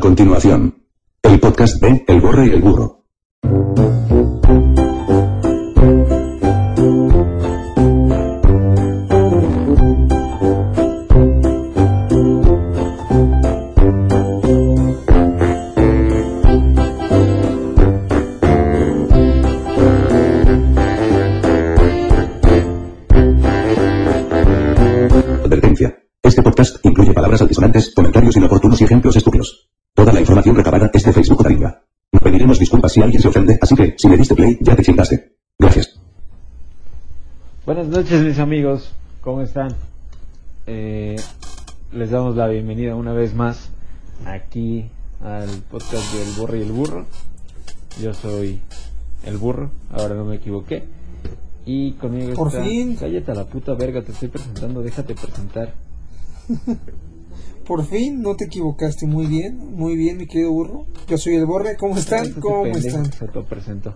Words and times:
Continuación, 0.00 0.82
el 1.22 1.38
podcast 1.38 1.80
de 1.82 2.04
El 2.08 2.20
Borre 2.22 2.46
y 2.46 2.50
el 2.50 2.62
Burro. 2.62 3.04
Si 33.00 33.04
alguien 33.04 33.22
se 33.22 33.28
ofende, 33.28 33.58
así 33.62 33.74
que, 33.74 33.94
si 33.96 34.08
le 34.10 34.18
diste 34.18 34.34
play, 34.34 34.58
ya 34.60 34.76
te 34.76 34.82
chingaste. 34.82 35.32
Gracias. 35.58 35.98
Buenas 37.64 37.86
noches 37.86 38.22
mis 38.22 38.38
amigos, 38.38 38.92
¿cómo 39.22 39.40
están? 39.40 39.74
Eh, 40.66 41.16
les 41.92 42.10
damos 42.10 42.36
la 42.36 42.46
bienvenida 42.48 42.94
una 42.96 43.14
vez 43.14 43.34
más 43.34 43.70
aquí 44.26 44.84
al 45.22 45.48
podcast 45.70 46.12
del 46.12 46.28
Borro 46.36 46.56
y 46.58 46.60
el 46.60 46.72
Burro. 46.72 47.06
Yo 48.02 48.12
soy 48.12 48.60
el 49.24 49.38
burro, 49.38 49.70
ahora 49.90 50.14
no 50.14 50.26
me 50.26 50.36
equivoqué. 50.36 50.84
Y 51.64 51.92
conmigo 51.92 52.34
Por 52.34 52.48
está... 52.48 52.62
fin. 52.62 52.96
Cállate 52.96 53.32
a 53.32 53.34
la 53.34 53.46
puta 53.46 53.72
verga, 53.72 54.02
te 54.02 54.12
estoy 54.12 54.28
presentando, 54.28 54.82
déjate 54.82 55.14
presentar. 55.14 55.72
Por 57.70 57.84
fin, 57.84 58.20
no 58.20 58.34
te 58.34 58.46
equivocaste. 58.46 59.06
Muy 59.06 59.26
bien, 59.28 59.56
muy 59.76 59.94
bien, 59.94 60.16
mi 60.16 60.26
querido 60.26 60.50
burro. 60.50 60.86
Yo 61.06 61.16
soy 61.16 61.36
el 61.36 61.46
Borre. 61.46 61.76
¿Cómo 61.76 61.96
están? 61.96 62.26
Este 62.26 62.40
¿Cómo 62.40 62.66
están? 62.66 63.04
Se 63.12 63.24
autopresentó. 63.26 63.94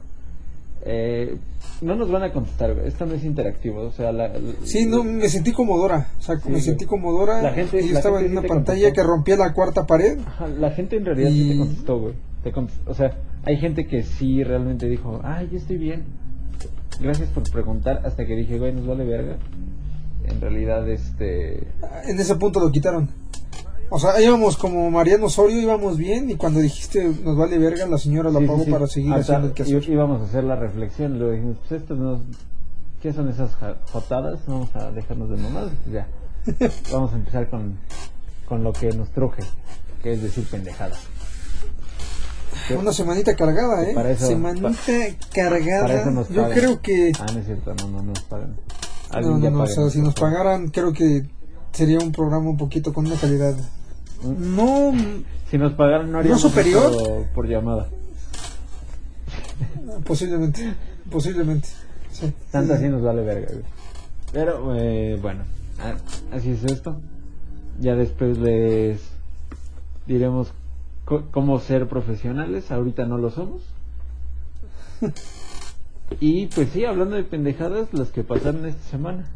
Eh, 0.84 1.36
no 1.80 1.96
nos 1.96 2.08
van 2.08 2.22
a 2.22 2.32
contestar, 2.32 2.70
esto 2.84 3.04
no 3.04 3.14
es 3.14 3.24
interactivo, 3.24 3.80
o 3.80 3.90
sea, 3.90 4.12
la, 4.12 4.28
la- 4.28 4.52
Sí, 4.62 4.86
no, 4.86 5.02
me 5.02 5.28
sentí 5.28 5.50
comodora. 5.50 6.06
O 6.20 6.22
sea, 6.22 6.38
Sí, 6.38 6.50
me 6.50 6.60
sentí 6.60 6.84
comodora. 6.84 7.42
La 7.42 7.52
gente- 7.52 7.80
y 7.80 7.88
yo 7.88 7.94
la 7.94 7.98
estaba 7.98 8.18
gente 8.18 8.26
en 8.30 8.32
una 8.38 8.42
te 8.42 8.48
pantalla 8.48 8.80
contestó. 8.80 8.94
que 9.02 9.08
rompía 9.08 9.36
la 9.38 9.52
cuarta 9.52 9.86
pared. 9.86 10.18
Ajá, 10.24 10.46
la 10.46 10.70
gente 10.70 10.94
en 10.96 11.04
realidad 11.06 11.30
sí 11.30 11.48
te 11.50 11.58
contestó, 11.58 11.98
güey. 11.98 12.14
Te 12.44 12.52
contestó. 12.52 12.88
O 12.88 12.94
sea, 12.94 13.16
hay 13.42 13.56
gente 13.56 13.88
que 13.88 14.04
sí 14.04 14.44
realmente 14.44 14.86
dijo, 14.88 15.20
ay, 15.24 15.48
yo 15.50 15.58
estoy 15.58 15.78
bien. 15.78 16.04
Gracias 17.00 17.28
por 17.30 17.42
preguntar. 17.50 18.02
Hasta 18.04 18.24
que 18.24 18.36
dije, 18.36 18.56
güey, 18.56 18.72
nos 18.72 18.86
vale 18.86 19.04
verga. 19.04 19.36
En 20.28 20.40
realidad, 20.40 20.88
este. 20.88 21.66
En 22.06 22.20
ese 22.20 22.36
punto 22.36 22.60
lo 22.60 22.70
quitaron. 22.70 23.08
O 23.90 23.98
sea, 23.98 24.20
íbamos 24.20 24.56
como 24.56 24.90
Mariano 24.90 25.26
Osorio, 25.26 25.60
íbamos 25.60 25.96
bien. 25.96 26.30
Y 26.30 26.34
cuando 26.36 26.60
dijiste 26.60 27.04
nos 27.22 27.36
vale 27.36 27.58
verga, 27.58 27.86
la 27.86 27.98
señora 27.98 28.30
la 28.30 28.40
sí, 28.40 28.46
sí. 28.64 28.70
para 28.70 28.86
seguir 28.86 29.12
Hasta 29.12 29.20
haciendo 29.22 29.48
el 29.48 29.54
quehacer. 29.54 29.90
Íbamos 29.90 30.22
a 30.22 30.24
hacer 30.24 30.44
la 30.44 30.56
reflexión. 30.56 31.18
Luego 31.18 31.32
dijimos, 31.34 31.56
pues 31.68 31.80
esto 31.82 31.94
no. 31.94 32.22
¿Qué 33.00 33.12
son 33.12 33.28
esas 33.28 33.50
jotadas? 33.92 34.40
Vamos 34.46 34.74
a 34.74 34.90
dejarnos 34.90 35.28
de 35.30 35.36
mamadas. 35.36 35.72
Ya. 35.92 36.08
Vamos 36.92 37.12
a 37.12 37.16
empezar 37.16 37.48
con, 37.50 37.78
con 38.48 38.64
lo 38.64 38.72
que 38.72 38.88
nos 38.92 39.10
truje, 39.10 39.42
que 40.02 40.12
es 40.12 40.22
decir 40.22 40.46
pendejadas. 40.50 40.98
¿Qué? 42.68 42.76
Una 42.76 42.92
semanita 42.92 43.34
cargada, 43.34 43.82
¿eh? 43.88 43.94
Para 43.94 44.10
eso- 44.10 44.26
semanita 44.26 44.72
cargada. 45.34 45.82
Para 45.82 46.00
eso 46.00 46.10
nos 46.10 46.28
Yo 46.28 46.48
creo 46.50 46.80
que. 46.80 47.12
Ah, 47.20 47.26
no 47.32 47.40
es 47.40 47.46
cierto, 47.46 47.74
no, 47.74 47.88
no 47.88 48.02
nos 48.02 48.22
pagan. 48.22 48.56
No, 49.12 49.20
no, 49.38 49.50
no, 49.50 49.56
o 49.56 49.62
pague, 49.64 49.74
sea, 49.74 49.90
si 49.90 50.00
nos 50.00 50.14
pagaran, 50.14 50.68
creo 50.68 50.92
que 50.92 51.24
sería 51.74 51.98
un 51.98 52.12
programa 52.12 52.48
un 52.50 52.56
poquito 52.56 52.92
con 52.94 53.06
una 53.06 53.16
calidad. 53.16 53.54
No, 54.24 54.92
Si 55.50 55.58
nos 55.58 55.74
pagaran 55.74 56.10
no 56.10 56.18
haríamos 56.18 56.40
superior? 56.40 56.90
esto 56.90 57.26
por 57.34 57.46
llamada. 57.46 57.88
posiblemente, 60.06 60.74
posiblemente. 61.10 61.68
Sí. 62.10 62.32
Tanto 62.50 62.72
Sí. 62.74 62.78
así 62.78 62.88
nos 62.88 63.02
vale 63.02 63.22
verga, 63.22 63.48
güey. 63.52 63.64
Pero, 64.32 64.74
eh, 64.76 65.18
bueno, 65.20 65.42
a- 65.78 66.34
así 66.36 66.50
es 66.52 66.64
esto. 66.64 67.00
Ya 67.80 67.94
después 67.96 68.38
les 68.38 69.00
diremos 70.06 70.52
cómo 71.04 71.58
ser 71.60 71.86
profesionales. 71.88 72.70
Ahorita 72.70 73.04
no 73.04 73.18
lo 73.18 73.30
somos. 73.30 73.62
Y 76.20 76.46
pues 76.48 76.68
sí, 76.72 76.84
hablando 76.84 77.16
de 77.16 77.24
pendejadas, 77.24 77.88
las 77.92 78.08
que 78.10 78.22
pasaron 78.22 78.66
esta 78.66 78.90
semana. 78.90 79.26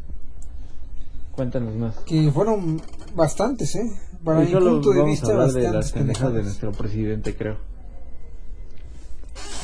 Cuéntanos 1.39 1.73
más. 1.73 1.95
Que 1.99 2.29
fueron 2.33 2.81
bastantes, 3.15 3.73
¿eh? 3.75 3.89
Para 4.25 4.39
Hoy 4.39 4.47
mi 4.47 4.55
punto 4.55 4.91
de 4.91 5.05
vista, 5.05 5.31
hablar 5.31 5.53
de 5.53 5.61
bastantes 5.61 5.73
las 5.73 5.91
pendejadas 5.93 6.33
de 6.33 6.43
nuestro 6.43 6.73
presidente, 6.73 7.33
creo. 7.33 7.55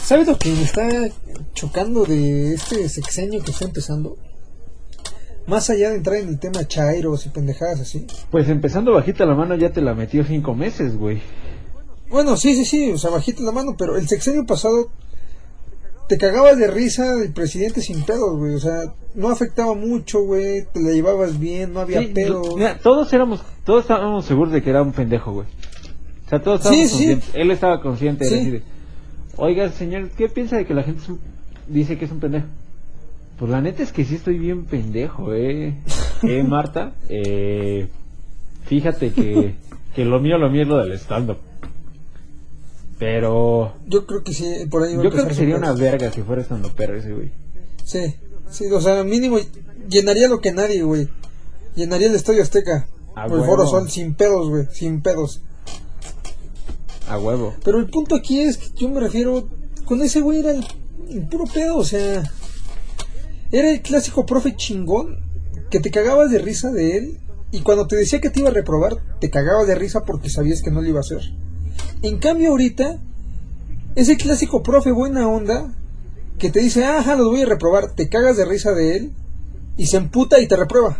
¿Sabes 0.01 0.25
lo 0.25 0.37
que 0.37 0.53
me 0.53 0.61
está 0.61 0.87
chocando 1.53 2.05
de 2.05 2.53
este 2.53 2.87
sexenio 2.87 3.43
que 3.43 3.51
está 3.51 3.65
empezando? 3.65 4.15
Más 5.47 5.69
allá 5.69 5.89
de 5.89 5.97
entrar 5.97 6.15
en 6.15 6.29
el 6.29 6.39
tema 6.39 6.65
chairos 6.65 7.25
y 7.25 7.29
pendejadas 7.29 7.81
así. 7.81 8.07
Pues 8.31 8.47
empezando 8.47 8.93
bajita 8.93 9.25
la 9.25 9.35
mano 9.35 9.53
ya 9.55 9.73
te 9.73 9.81
la 9.81 9.93
metió 9.93 10.23
cinco 10.23 10.55
meses, 10.55 10.95
güey. 10.95 11.21
Bueno, 12.09 12.37
sí, 12.37 12.55
sí, 12.55 12.63
sí, 12.63 12.91
o 12.93 12.97
sea, 12.97 13.09
bajita 13.09 13.43
la 13.43 13.51
mano, 13.51 13.75
pero 13.77 13.97
el 13.97 14.07
sexenio 14.07 14.45
pasado 14.45 14.91
te 16.07 16.17
cagabas 16.17 16.57
de 16.57 16.67
risa 16.67 17.15
del 17.15 17.31
presidente 17.33 17.81
sin 17.81 18.03
pedos, 18.03 18.37
güey. 18.37 18.53
O 18.55 18.59
sea, 18.59 18.93
no 19.15 19.29
afectaba 19.29 19.73
mucho, 19.73 20.21
güey. 20.23 20.65
Te 20.73 20.81
la 20.81 20.91
llevabas 20.91 21.39
bien, 21.39 21.73
no 21.73 21.81
había 21.81 22.01
Sí, 22.01 22.07
pedo. 22.13 22.55
mira, 22.55 22.77
todos 22.79 23.11
éramos, 23.13 23.41
todos 23.63 23.81
estábamos 23.81 24.25
seguros 24.25 24.53
de 24.53 24.61
que 24.61 24.69
era 24.69 24.81
un 24.81 24.91
pendejo, 24.91 25.31
güey. 25.33 25.47
O 26.25 26.29
sea, 26.29 26.41
todos 26.41 26.59
estábamos 26.61 26.83
Sí, 26.83 26.87
sí. 26.89 26.93
conscientes. 27.05 27.29
Él 27.35 27.51
estaba 27.51 27.81
consciente. 27.81 28.63
Oiga, 29.37 29.69
señor, 29.69 30.09
¿qué 30.17 30.29
piensa 30.29 30.57
de 30.57 30.65
que 30.65 30.73
la 30.73 30.83
gente 30.83 31.01
es 31.01 31.09
un- 31.09 31.19
dice 31.67 31.97
que 31.97 32.05
es 32.05 32.11
un 32.11 32.19
pendejo? 32.19 32.45
Pues 33.37 33.51
la 33.51 33.59
neta 33.61 33.83
es 33.83 33.91
que 33.91 34.05
sí 34.05 34.15
estoy 34.15 34.37
bien 34.39 34.63
pendejo, 34.65 35.33
eh. 35.33 35.75
Eh, 36.23 36.43
Marta, 36.43 36.93
eh, 37.09 37.89
fíjate 38.63 39.11
que, 39.11 39.55
que 39.93 40.05
lo 40.05 40.19
mío, 40.21 40.37
lo 40.37 40.49
mío 40.49 40.61
es 40.61 40.67
lo 40.69 40.77
del 40.77 40.93
stand-up. 40.93 41.37
Pero 42.97 43.75
Yo 43.87 44.05
creo 44.05 44.23
que 44.23 44.33
sí, 44.33 44.67
por 44.69 44.83
ahí 44.83 44.95
va 44.95 45.01
a 45.01 45.03
yo 45.03 45.11
creo 45.11 45.27
que 45.27 45.33
sería 45.33 45.57
una 45.57 45.73
verga 45.73 46.11
si 46.11 46.21
fuera 46.21 46.41
stand 46.41 46.71
pero 46.75 46.95
ese, 46.95 47.13
güey. 47.13 47.31
Sí, 47.83 48.15
sí, 48.49 48.71
o 48.71 48.81
sea, 48.81 49.03
mínimo 49.03 49.37
llenaría 49.89 50.27
lo 50.27 50.39
que 50.39 50.51
nadie, 50.51 50.83
güey. 50.83 51.09
Llenaría 51.75 52.07
el 52.07 52.15
Estadio 52.15 52.41
Azteca. 52.41 52.87
A 53.15 53.23
o 53.23 53.27
el 53.27 53.33
huevo. 53.33 53.45
Foro 53.45 53.67
Sol 53.67 53.89
sin 53.89 54.15
pedos, 54.15 54.49
güey, 54.49 54.67
sin 54.71 55.01
pedos. 55.01 55.41
A 57.07 57.19
huevo. 57.19 57.53
Pero 57.63 57.79
el 57.79 57.87
punto 57.87 58.15
aquí 58.15 58.41
es 58.41 58.57
que 58.57 58.69
yo 58.75 58.89
me 58.89 58.99
refiero, 58.99 59.47
con 59.85 60.01
ese 60.01 60.21
güey 60.21 60.39
era 60.39 60.51
el, 60.51 60.65
el 61.09 61.27
puro 61.27 61.45
pedo, 61.45 61.77
o 61.77 61.83
sea, 61.83 62.23
era 63.51 63.69
el 63.69 63.81
clásico 63.81 64.25
profe 64.25 64.55
chingón 64.55 65.19
que 65.69 65.79
te 65.79 65.91
cagabas 65.91 66.31
de 66.31 66.39
risa 66.39 66.71
de 66.71 66.97
él 66.97 67.19
y 67.51 67.61
cuando 67.61 67.87
te 67.87 67.95
decía 67.95 68.19
que 68.21 68.29
te 68.29 68.39
iba 68.39 68.49
a 68.49 68.53
reprobar, 68.53 68.97
te 69.19 69.29
cagabas 69.29 69.67
de 69.67 69.75
risa 69.75 70.03
porque 70.03 70.29
sabías 70.29 70.61
que 70.61 70.71
no 70.71 70.81
lo 70.81 70.87
iba 70.87 70.99
a 70.99 71.01
hacer. 71.01 71.21
En 72.01 72.17
cambio 72.17 72.49
ahorita, 72.49 72.97
es 73.95 74.09
el 74.09 74.17
clásico 74.17 74.61
profe 74.63 74.91
buena 74.91 75.27
onda 75.27 75.73
que 76.37 76.49
te 76.49 76.59
dice, 76.59 76.85
ajá, 76.85 77.15
los 77.15 77.27
voy 77.27 77.41
a 77.41 77.45
reprobar, 77.45 77.93
te 77.95 78.09
cagas 78.09 78.37
de 78.37 78.45
risa 78.45 78.73
de 78.73 78.97
él 78.97 79.11
y 79.77 79.87
se 79.87 79.97
emputa 79.97 80.39
y 80.39 80.47
te 80.47 80.55
reprueba. 80.55 80.97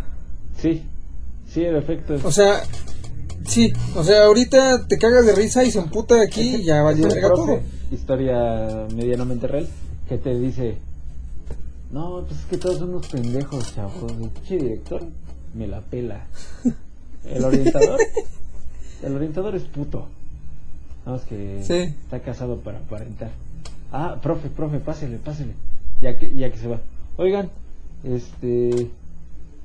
Sí, 0.62 0.84
sí, 1.52 1.64
en 1.64 1.76
efecto. 1.76 2.16
O 2.24 2.32
sea, 2.32 2.64
sí, 3.46 3.74
o 3.96 4.04
sea, 4.04 4.26
ahorita 4.26 4.88
te 4.88 4.98
cagas 4.98 5.26
de 5.26 5.36
risa 5.36 5.64
y 5.64 5.72
se 5.72 5.80
emputa 5.80 6.22
aquí 6.22 6.56
y 6.56 6.64
ya 6.64 6.84
un 6.84 7.02
verga 7.02 7.28
profe, 7.28 7.58
todo. 7.58 7.62
Historia 7.92 8.88
medianamente 8.96 9.48
real 9.48 9.68
que 10.08 10.18
te 10.18 10.40
dice, 10.40 10.78
no, 11.92 12.24
pues 12.28 12.40
es 12.40 12.46
que 12.46 12.58
todos 12.58 12.78
son 12.78 12.90
unos 12.90 13.08
pendejos, 13.08 13.76
chavos. 13.76 14.12
Pinche 14.12 14.58
director 14.58 15.04
me 15.54 15.68
la 15.68 15.82
pela. 15.82 16.26
El 17.26 17.44
orientador, 17.44 18.00
el 19.02 19.16
orientador 19.16 19.56
es 19.56 19.64
puto. 19.64 20.08
Nada 21.06 21.18
más 21.18 21.26
que 21.28 21.62
Sí. 21.64 21.94
está 22.04 22.20
casado 22.22 22.58
para 22.58 22.80
aparentar. 22.80 23.30
Ah, 23.92 24.20
profe, 24.22 24.50
profe, 24.50 24.80
pásele, 24.80 25.18
pásele. 25.18 25.54
Ya 26.02 26.18
que, 26.18 26.34
ya 26.34 26.52
que 26.52 26.58
se 26.58 26.68
va. 26.68 26.82
Oigan, 27.18 27.50
este, 28.04 28.90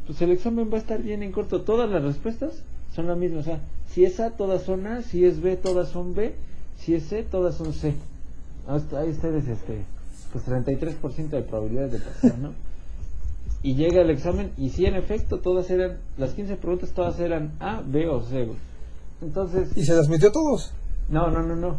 pues 0.07 0.21
el 0.23 0.31
examen 0.31 0.71
va 0.73 0.77
a 0.77 0.81
estar 0.81 1.03
bien 1.03 1.23
en 1.23 1.33
corto. 1.33 1.63
Todas 1.63 1.91
las 1.91 2.03
respuestas 2.03 2.63
son 2.95 3.07
las 3.09 3.17
mismas. 3.17 3.41
O 3.41 3.45
sea, 3.45 3.61
si 3.89 4.05
es 4.05 4.21
A, 4.21 4.31
todas 4.31 4.63
son 4.63 4.87
A. 4.87 5.03
Si 5.03 5.25
es 5.25 5.41
B, 5.41 5.57
todas 5.57 5.89
son 5.89 6.15
B. 6.15 6.35
Si 6.79 6.95
es 6.95 7.05
C, 7.09 7.23
todas 7.23 7.55
son 7.57 7.73
C. 7.73 7.95
Hasta 8.69 9.01
ahí 9.01 9.11
ustedes, 9.11 9.49
este, 9.49 9.83
pues 10.33 10.45
33% 10.47 11.29
de 11.31 11.43
probabilidades 11.43 11.93
de 11.93 11.99
pasar, 12.01 12.39
¿no? 12.39 12.53
Y 13.63 13.75
llega 13.75 14.01
el 14.01 14.09
examen 14.09 14.53
y 14.57 14.71
si 14.71 14.87
en 14.87 14.95
efecto 14.95 15.41
todas 15.41 15.69
eran, 15.69 15.99
las 16.17 16.33
15 16.33 16.57
preguntas 16.57 16.91
todas 16.95 17.21
eran 17.21 17.53
A, 17.61 17.83
B 17.85 18.09
o 18.09 18.23
C. 18.23 18.49
Entonces, 19.21 19.77
Y 19.77 19.85
se 19.85 19.95
las 19.95 20.09
metió 20.09 20.31
a 20.31 20.33
todos. 20.33 20.73
No, 21.11 21.31
no, 21.31 21.43
no, 21.43 21.57
no. 21.57 21.77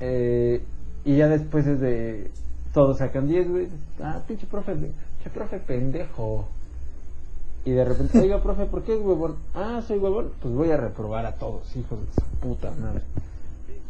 Eh, 0.00 0.62
y 1.04 1.16
ya 1.16 1.28
después 1.28 1.66
es 1.66 1.80
de. 1.80 2.30
Todos 2.74 2.98
sacan 2.98 3.26
10, 3.28 3.48
güey. 3.50 3.68
Ah, 4.02 4.20
pinche 4.26 4.46
profe, 4.46 4.72
pinche 4.74 5.30
profe 5.32 5.58
pendejo. 5.58 6.46
Y 7.64 7.72
de 7.72 7.84
repente, 7.84 8.18
oiga, 8.20 8.40
profe, 8.42 8.66
¿por 8.66 8.82
qué 8.82 8.94
es 8.94 9.00
huevón? 9.00 9.36
Ah, 9.54 9.82
soy 9.86 9.98
huevón. 9.98 10.30
Pues 10.40 10.54
voy 10.54 10.70
a 10.70 10.76
reprobar 10.76 11.26
a 11.26 11.34
todos, 11.34 11.64
hijos 11.76 11.98
de 12.00 12.06
su 12.22 12.28
puta 12.40 12.70
madre. 12.80 13.02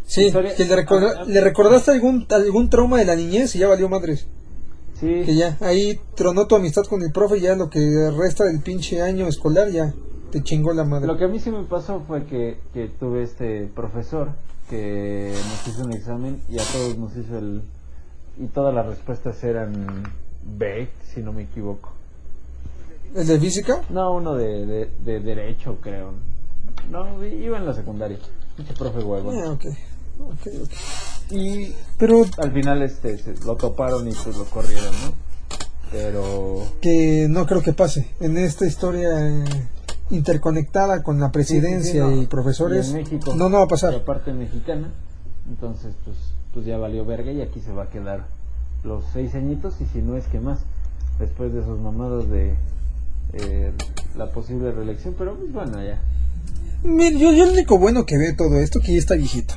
Sí, 0.07 0.33
que 0.33 0.65
le, 0.65 0.75
recorda- 0.77 1.15
ah, 1.19 1.21
ah, 1.23 1.25
le 1.27 1.41
recordaste 1.43 1.91
algún, 1.91 2.27
algún 2.31 2.71
trauma 2.71 2.99
de 2.99 3.05
la 3.05 3.15
niñez 3.15 3.55
y 3.55 3.59
ya 3.59 3.69
valió 3.69 3.89
madres. 3.89 4.27
Sí, 4.95 5.23
Que 5.25 5.37
ya, 5.37 5.57
ahí 5.61 6.01
tronó 6.17 6.47
tu 6.47 6.57
amistad 6.57 6.83
con 6.85 7.03
el 7.03 7.13
profe 7.13 7.39
y 7.39 7.43
ya 7.43 7.55
lo 7.55 7.69
que 7.71 8.11
resta 8.17 8.45
del 8.45 8.61
pinche 8.63 9.01
año 9.03 9.27
escolar 9.29 9.69
ya 9.69 9.93
te 10.33 10.43
chingó 10.43 10.73
la 10.73 10.85
madre. 10.85 11.07
Lo 11.07 11.17
que 11.17 11.25
a 11.25 11.29
mí 11.29 11.39
sí 11.39 11.51
me 11.51 11.63
pasó 11.65 12.01
fue 12.09 12.25
que, 12.25 12.59
que 12.75 12.89
tuve 12.89 13.23
este 13.23 13.67
profesor 13.75 14.31
que 14.69 15.35
nos 15.35 15.69
hizo 15.69 15.85
un 15.85 15.93
examen 15.93 16.41
y 16.49 16.59
a 16.59 16.65
todos 16.65 16.97
nos 16.99 17.17
hizo 17.17 17.39
el... 17.39 17.63
Y 18.41 18.47
todas 18.47 18.75
las 18.75 18.87
respuestas 18.87 19.43
eran 19.43 20.05
B, 20.45 20.89
si 21.13 21.21
no 21.21 21.33
me 21.33 21.43
equivoco. 21.43 21.93
¿El 23.15 23.27
de 23.27 23.41
física? 23.41 23.83
No, 23.91 24.15
uno 24.15 24.35
de, 24.35 24.65
de, 24.67 24.91
de 25.05 25.21
derecho, 25.21 25.79
creo. 25.81 26.13
No, 26.91 27.25
iba 27.25 27.57
en 27.59 27.67
la 27.67 27.75
secundaria. 27.75 28.19
Pinche 28.57 28.75
profe 28.75 28.99
huevo. 29.01 29.33
Ah, 29.33 29.51
ok. 29.53 29.65
Ok, 30.21 30.47
ok. 30.63 31.33
Y 31.33 31.75
Pero 31.99 32.25
al 32.39 32.53
final 32.53 32.83
este 32.83 33.19
se- 33.19 33.35
lo 33.45 33.57
toparon 33.57 34.07
y 34.09 34.13
pues 34.13 34.37
lo 34.37 34.45
corrieron, 34.45 34.93
¿no? 35.05 35.13
Pero... 35.91 36.65
que 36.81 37.27
no 37.29 37.47
creo 37.47 37.63
que 37.63 37.73
pase. 37.73 38.11
En 38.21 38.37
esta 38.39 38.67
historia 38.67 39.09
eh, 39.19 39.45
interconectada 40.11 41.03
con 41.03 41.21
la 41.21 41.31
presidencia 41.33 42.05
Sí, 42.05 42.09
sí, 42.11 42.11
sí, 42.11 42.17
no. 42.17 42.23
y 42.23 42.27
profesores, 42.27 42.87
Y 42.89 42.91
en 42.91 42.97
México, 42.97 43.35
no, 43.35 43.49
no 43.49 43.59
va 43.59 43.65
a 43.65 43.69
pasar. 43.69 43.95
aparte 43.95 44.33
mexicana, 44.33 44.89
entonces 45.49 45.95
pues, 46.05 46.17
pues 46.55 46.67
ya 46.67 46.79
valió 46.79 47.05
verga 47.05 47.31
y 47.33 47.41
aquí 47.43 47.61
se 47.61 47.73
va 47.73 47.85
a 47.85 47.89
quedar 47.91 48.27
los 48.85 49.05
seis 49.13 49.35
añitos 49.35 49.75
y 49.81 49.87
si 49.87 50.01
no 50.03 50.17
es 50.17 50.27
que 50.27 50.41
más, 50.41 50.59
después 51.19 51.53
de 51.53 51.61
esos 51.61 51.79
mamados 51.81 52.29
de 52.31 52.55
eh, 53.35 53.73
la 54.17 54.31
posible 54.31 54.73
reelección, 54.73 55.15
pero 55.19 55.37
pues 55.37 55.53
bueno, 55.53 55.83
ya. 55.83 56.01
Mira, 56.85 57.19
yo, 57.19 57.33
yo 57.33 57.45
lo 57.47 57.53
único 57.53 57.79
bueno 57.79 58.07
que 58.07 58.17
ve 58.17 58.33
todo 58.33 58.57
esto 58.59 58.81
que 58.81 58.93
ya 58.93 58.99
está 58.99 59.15
viejito. 59.17 59.55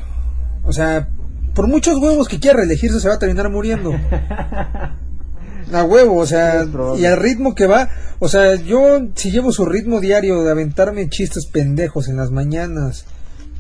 O 0.66 0.74
sea, 0.74 1.08
por 1.54 1.68
muchos 1.68 1.98
huevos 2.00 2.28
que 2.28 2.40
quiera 2.40 2.58
reelegirse 2.58 3.00
se 3.00 3.08
va 3.08 3.16
a 3.16 3.20
terminar 3.20 3.50
muriendo. 3.50 3.92
A 5.74 5.84
huevo, 5.84 6.18
o 6.18 6.26
sea, 6.26 6.66
y 6.98 7.06
al 7.06 7.18
ritmo 7.18 7.56
que 7.56 7.66
va, 7.66 7.90
o 8.20 8.28
sea, 8.28 8.56
yo 8.56 9.00
si 9.16 9.32
llevo 9.32 9.52
su 9.54 9.66
ritmo 9.66 10.00
diario 10.02 10.44
de 10.44 10.52
aventarme 10.52 11.10
chistes 11.10 11.46
pendejos 11.46 12.08
en 12.10 12.18
las 12.18 12.30
mañanas 12.32 13.06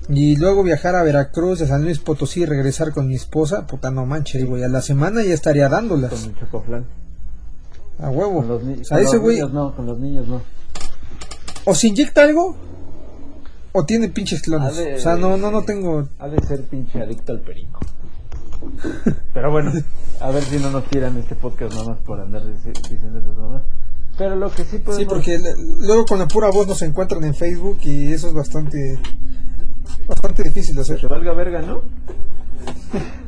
y 0.10 0.36
luego 0.36 0.62
viajar 0.64 0.96
a 0.96 1.04
Veracruz, 1.04 1.62
a 1.62 1.68
San 1.68 1.84
Luis 1.84 2.00
Potosí 2.00 2.42
y 2.42 2.46
regresar 2.46 2.92
con 2.92 3.08
mi 3.08 3.16
esposa, 3.16 3.66
puta 3.66 3.92
no 3.92 4.06
manches, 4.06 4.44
a 4.44 4.68
la 4.68 4.82
semana 4.82 5.24
ya 5.24 5.34
estaría 5.34 5.70
dándolas. 5.70 6.12
Con 6.12 6.24
el 6.24 6.36
chocoflan. 6.38 6.86
A 8.00 8.10
huevo. 8.10 8.38
Con 8.40 8.48
los, 8.50 8.62
O 8.64 8.84
sea, 8.84 8.98
con 8.98 9.06
ese 9.06 9.16
los 9.16 9.22
güey 9.24 9.36
niños 9.38 9.54
no, 9.54 9.76
con 9.76 9.86
los 9.86 10.00
niños 10.00 10.28
no. 10.28 10.42
o 11.66 11.76
se 11.76 11.88
inyecta 11.88 12.24
algo 12.24 12.58
o 13.72 13.86
tiene 13.86 14.10
pinches 14.10 14.42
clones. 14.42 14.76
De- 14.76 14.96
O 14.96 15.00
sea, 15.00 15.16
no, 15.16 15.38
no, 15.38 15.50
no 15.50 15.64
tengo 15.64 16.10
Ha 16.20 16.28
de 16.28 16.46
ser 16.46 16.64
pinche 16.64 17.02
adicto 17.02 17.32
al 17.32 17.40
perico. 17.40 17.80
Pero 19.34 19.52
bueno, 19.52 19.72
a 20.20 20.30
ver 20.32 20.44
si 20.44 20.58
no 20.60 20.70
nos 20.72 20.86
tiran 20.86 21.18
este 21.18 21.36
podcast 21.36 21.74
nomás 21.74 22.00
por 22.02 22.20
andar 22.20 22.44
dici- 22.44 22.74
diciendo 22.90 23.20
esas 23.20 23.36
mamás. 23.36 23.64
Pero 24.18 24.36
lo 24.36 24.52
que 24.52 24.64
sí 24.66 24.78
podemos... 24.80 24.98
Sí, 24.98 25.06
porque 25.06 25.40
luego 25.80 26.06
con 26.06 26.20
la 26.20 26.28
pura 26.28 26.50
voz 26.52 26.68
nos 26.68 26.82
encuentran 26.82 27.24
en 27.24 27.34
Facebook 27.34 27.80
y 27.84 28.12
eso 28.12 28.28
es 28.28 28.34
bastante 28.34 29.00
bastante 30.08 30.44
difícil 30.44 30.76
de 30.76 30.84
Que 30.84 30.94
hacer. 30.94 31.10
valga 31.10 31.34
verga, 31.34 31.62
¿no? 31.62 31.82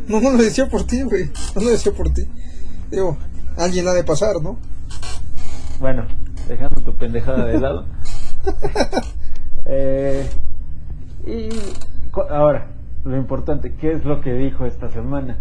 No, 0.08 0.20
no 0.20 0.32
lo 0.32 0.38
decía 0.38 0.68
por 0.68 0.84
ti, 0.86 1.02
güey. 1.04 1.32
No 1.56 1.62
lo 1.62 1.70
decía 1.70 1.94
por 1.94 2.10
ti. 2.12 2.28
Digo, 2.92 3.18
alguien 3.58 3.86
la 3.86 3.92
ha 3.92 3.96
de 3.96 4.04
pasar, 4.04 4.42
¿no? 4.42 4.58
Bueno, 5.80 6.06
dejando 6.48 6.82
tu 6.82 6.96
pendejada 6.98 7.46
de 7.46 7.60
lado. 7.60 7.86
eh, 9.66 10.30
y 11.26 11.50
ahora, 12.30 12.68
lo 13.06 13.18
importante, 13.18 13.74
¿qué 13.76 13.94
es 13.94 14.06
lo 14.06 14.22
que 14.22 14.34
dijo 14.34 14.66
esta 14.66 14.90
semana? 14.90 15.40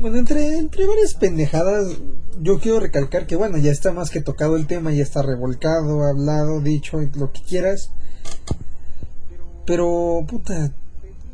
Bueno, 0.00 0.16
entre, 0.16 0.56
entre 0.56 0.86
varias 0.86 1.12
pendejadas, 1.14 2.00
yo 2.40 2.58
quiero 2.58 2.80
recalcar 2.80 3.26
que, 3.26 3.36
bueno, 3.36 3.58
ya 3.58 3.70
está 3.70 3.92
más 3.92 4.08
que 4.10 4.22
tocado 4.22 4.56
el 4.56 4.66
tema, 4.66 4.92
ya 4.92 5.02
está 5.02 5.20
revolcado, 5.22 6.04
hablado, 6.08 6.60
dicho, 6.62 6.98
lo 7.16 7.30
que 7.32 7.42
quieras. 7.42 7.92
Pero, 9.66 10.24
puta, 10.26 10.72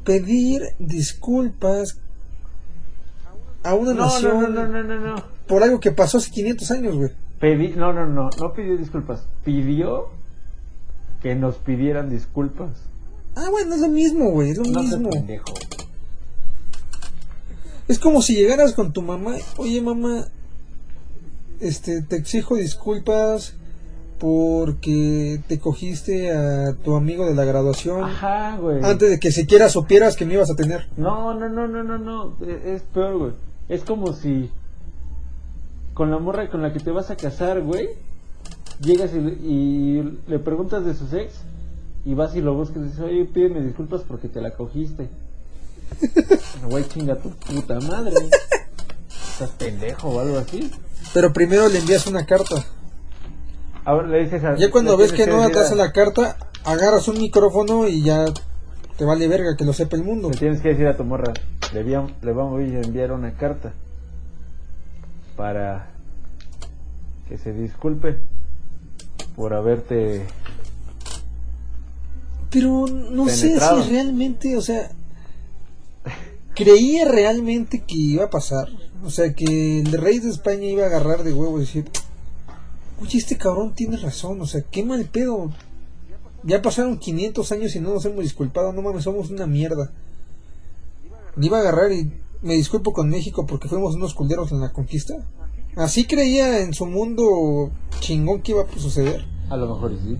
pedir 0.04 0.62
disculpas 0.81 2.00
a 3.62 3.75
una 3.75 3.94
No, 3.94 4.06
nación 4.06 4.54
no, 4.54 4.66
no. 4.66 5.22
por 5.46 5.62
algo 5.62 5.78
que 5.78 5.92
pasó 5.92 6.19
hace 6.19 6.31
500 6.32 6.70
años, 6.72 6.96
güey. 6.96 7.10
Pedí, 7.38 7.69
no, 7.76 7.92
no, 7.92 8.06
no, 8.06 8.31
no 8.37 8.52
pidió 8.52 8.76
disculpas. 8.76 9.28
Pidió 9.44 10.08
que 11.22 11.37
nos 11.37 11.56
pidieran 11.56 12.08
disculpas. 12.10 12.70
Ah, 13.37 13.49
bueno, 13.50 13.75
es 13.75 13.81
lo 13.83 13.88
mismo, 13.88 14.31
güey, 14.31 14.50
es 14.50 14.59
lo 14.59 14.65
No 14.65 14.83
mismo. 14.83 15.11
pendejo. 15.11 15.53
Es 17.88 17.99
como 17.99 18.21
si 18.23 18.35
llegaras 18.35 18.73
con 18.73 18.93
tu 18.93 19.03
mamá, 19.03 19.37
oye 19.59 19.81
mamá, 19.81 20.27
este, 21.61 22.03
te 22.03 22.17
exijo 22.17 22.56
disculpas 22.56 23.55
porque 24.19 25.41
te 25.47 25.59
cogiste 25.61 26.33
a 26.33 26.75
tu 26.83 26.97
amigo 26.97 27.27
de 27.27 27.35
la 27.35 27.44
graduación 27.44 28.03
Ajá, 28.03 28.56
güey. 28.56 28.83
antes 28.83 29.11
de 29.11 29.21
que 29.21 29.31
siquiera 29.31 29.69
supieras 29.69 30.17
que 30.17 30.25
me 30.25 30.35
ibas 30.35 30.50
a 30.50 30.56
tener. 30.56 30.88
No, 30.97 31.35
no, 31.35 31.49
no, 31.49 31.69
no, 31.69 31.85
no, 31.85 31.99
no. 31.99 32.35
e- 32.44 32.75
Es 32.75 32.83
peor, 32.83 33.19
güey. 33.19 33.33
Es 33.69 33.83
como 33.85 34.12
si 34.15 34.50
con 35.94 36.11
la 36.11 36.19
morra 36.19 36.49
con 36.49 36.62
la 36.62 36.73
que 36.73 36.81
te 36.81 36.91
vas 36.91 37.11
a 37.11 37.17
casar, 37.17 37.61
güey, 37.62 37.88
llegas 38.81 39.11
y, 39.15 39.21
le- 39.21 39.33
y 39.47 40.19
le 40.29 40.38
preguntas 40.38 40.85
de 40.85 40.94
su 40.94 41.05
ex 41.17 41.35
y 42.06 42.14
vas 42.14 42.35
y 42.35 42.41
lo 42.41 42.55
buscas 42.55 42.79
y 42.79 42.85
dices, 42.85 43.00
oye, 43.00 43.25
pídeme 43.26 43.61
disculpas 43.61 44.00
porque 44.08 44.29
te 44.29 44.41
la 44.41 44.53
cogiste. 44.53 45.08
Güey, 46.69 46.85
chinga 46.88 47.17
tu 47.17 47.31
puta 47.31 47.79
madre. 47.81 48.14
Estás 49.32 49.50
pendejo 49.58 50.08
o 50.08 50.20
algo 50.20 50.38
así. 50.38 50.70
Pero 51.12 51.32
primero 51.32 51.69
le 51.69 51.79
envías 51.79 52.06
una 52.06 52.25
carta. 52.26 52.64
Ahora 53.85 54.08
le 54.08 54.25
dices 54.25 54.43
a. 54.43 54.56
Ya 54.56 54.70
cuando 54.70 54.97
ves 54.97 55.12
que 55.12 55.26
no 55.26 55.41
decir 55.41 55.55
das 55.55 55.73
a- 55.73 55.75
la 55.76 55.93
carta, 55.93 56.37
agarras 56.64 57.06
un 57.08 57.19
micrófono 57.19 57.87
y 57.87 58.03
ya 58.03 58.25
te 58.97 59.05
vale 59.05 59.29
verga 59.29 59.56
que 59.56 59.64
lo 59.64 59.73
sepa 59.73 59.97
el 59.97 60.02
mundo. 60.05 60.31
Le 60.31 60.37
tienes 60.37 60.61
que 60.61 60.70
decir 60.70 60.87
a 60.87 60.97
tu 60.97 61.05
morra, 61.05 61.32
le, 61.73 61.85
le 61.85 62.32
vamos 62.32 62.59
a 62.61 62.62
enviar 62.62 63.12
una 63.12 63.32
carta 63.35 63.73
para 65.37 65.91
que 67.29 67.38
se 67.38 67.52
disculpe 67.52 68.19
por 69.37 69.52
haberte... 69.55 70.26
Pero 72.50 72.87
no 72.87 73.28
sé 73.28 73.58
si 73.58 73.90
realmente, 73.90 74.56
o 74.56 74.62
sea, 74.62 74.90
creía 76.54 77.04
realmente 77.04 77.82
que 77.82 77.97
iba 77.97 78.25
a 78.25 78.30
pasar. 78.30 78.68
O 79.04 79.11
sea, 79.11 79.35
que 79.35 79.80
el 79.80 79.92
rey 79.92 80.18
de 80.18 80.30
España 80.30 80.64
iba 80.64 80.85
a 80.85 80.87
agarrar 80.87 81.23
de 81.23 81.32
huevo 81.32 81.59
y 81.59 81.61
decir, 81.61 81.88
oye, 83.00 83.18
este 83.18 83.37
cabrón 83.37 83.75
tiene 83.75 83.97
razón, 83.97 84.40
o 84.40 84.47
sea, 84.47 84.62
qué 84.62 84.85
mal 84.85 85.04
pedo. 85.04 85.52
Ya 86.42 86.62
pasaron 86.62 86.99
500 86.99 87.52
años 87.52 87.76
y 87.76 87.80
no 87.80 87.92
nos 87.92 88.04
hemos 88.04 88.23
disculpado, 88.23 88.73
no 88.73 88.82
mames, 88.82 89.04
somos 89.04 89.30
una 89.30 89.47
mierda. 89.47 89.90
Iba 91.40 91.59
a 91.59 91.61
agarrar 91.61 91.92
y 91.92 92.11
me 92.42 92.54
disculpo 92.54 92.92
con 92.92 93.11
México 93.11 93.47
porque 93.47 93.68
fuimos 93.68 93.94
unos 93.94 94.14
culeros 94.14 94.52
en 94.52 94.61
la 94.61 94.73
conquista. 94.73 95.14
Así 95.76 96.06
creía 96.06 96.61
en 96.61 96.73
su 96.73 96.87
mundo 96.87 97.71
chingón 98.00 98.40
que 98.40 98.52
iba 98.52 98.62
a 98.62 98.78
suceder. 98.78 99.25
A 99.50 99.56
lo 99.56 99.75
mejor 99.75 99.92
sí. 100.02 100.16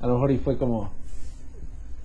A 0.00 0.06
lo 0.06 0.14
mejor 0.14 0.32
y 0.32 0.38
fue 0.38 0.58
como... 0.58 0.90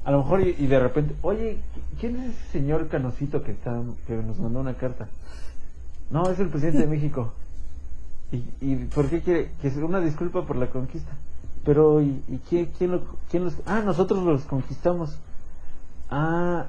A 0.08 0.12
lo 0.12 0.20
mejor 0.20 0.40
y, 0.40 0.56
y 0.58 0.68
de 0.68 0.80
repente, 0.80 1.16
oye, 1.22 1.58
¿quién 2.00 2.16
es 2.16 2.30
ese 2.30 2.60
señor 2.60 2.88
canosito 2.88 3.44
que 3.44 3.52
está 3.52 3.78
que 4.08 4.16
nos 4.16 4.40
mandó 4.40 4.62
una 4.62 4.74
carta? 4.74 5.10
No, 6.10 6.32
es 6.32 6.40
el 6.40 6.48
presidente 6.48 6.80
de 6.80 6.88
México. 6.96 7.34
¿Y, 8.32 8.42
y 8.62 8.76
por 8.86 9.10
qué 9.10 9.20
quiere? 9.20 9.52
Que 9.62 9.70
sea 9.70 9.84
una 9.84 10.00
disculpa 10.00 10.46
por 10.46 10.56
la 10.56 10.70
conquista. 10.70 11.12
Pero, 11.66 12.02
¿y, 12.02 12.24
y 12.30 12.40
quién, 12.48 12.70
quién, 12.78 12.92
lo, 12.92 13.02
quién 13.30 13.44
los... 13.44 13.56
Ah, 13.66 13.82
nosotros 13.84 14.24
los 14.24 14.44
conquistamos. 14.44 15.18
Ah, 16.10 16.68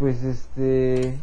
pues 0.00 0.24
este... 0.24 1.16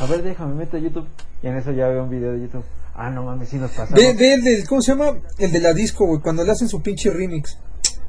A 0.00 0.06
ver, 0.06 0.24
déjame, 0.24 0.56
meto 0.56 0.76
a 0.76 0.80
YouTube. 0.80 1.06
Y 1.40 1.46
en 1.46 1.56
eso 1.56 1.70
ya 1.70 1.86
veo 1.86 2.02
un 2.02 2.10
video 2.10 2.32
de 2.32 2.40
YouTube. 2.40 2.64
Ah, 2.96 3.10
no 3.10 3.22
mames, 3.22 3.48
sí 3.50 3.58
nos 3.58 3.70
pasamos. 3.70 3.94
Ve, 3.94 4.12
ve 4.14 4.34
el 4.34 4.42
del, 4.42 4.66
¿cómo 4.66 4.82
se 4.82 4.90
llama? 4.90 5.18
El 5.38 5.52
de 5.52 5.60
la 5.60 5.72
disco, 5.72 6.04
güey, 6.04 6.20
cuando 6.20 6.42
le 6.42 6.50
hacen 6.50 6.68
su 6.68 6.82
pinche 6.82 7.10
remix. 7.10 7.58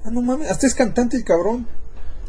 Ah, 0.03 0.09
no 0.09 0.23
mames, 0.23 0.49
hasta 0.49 0.65
es 0.65 0.73
cantante 0.73 1.15
el 1.15 1.23
cabrón. 1.23 1.67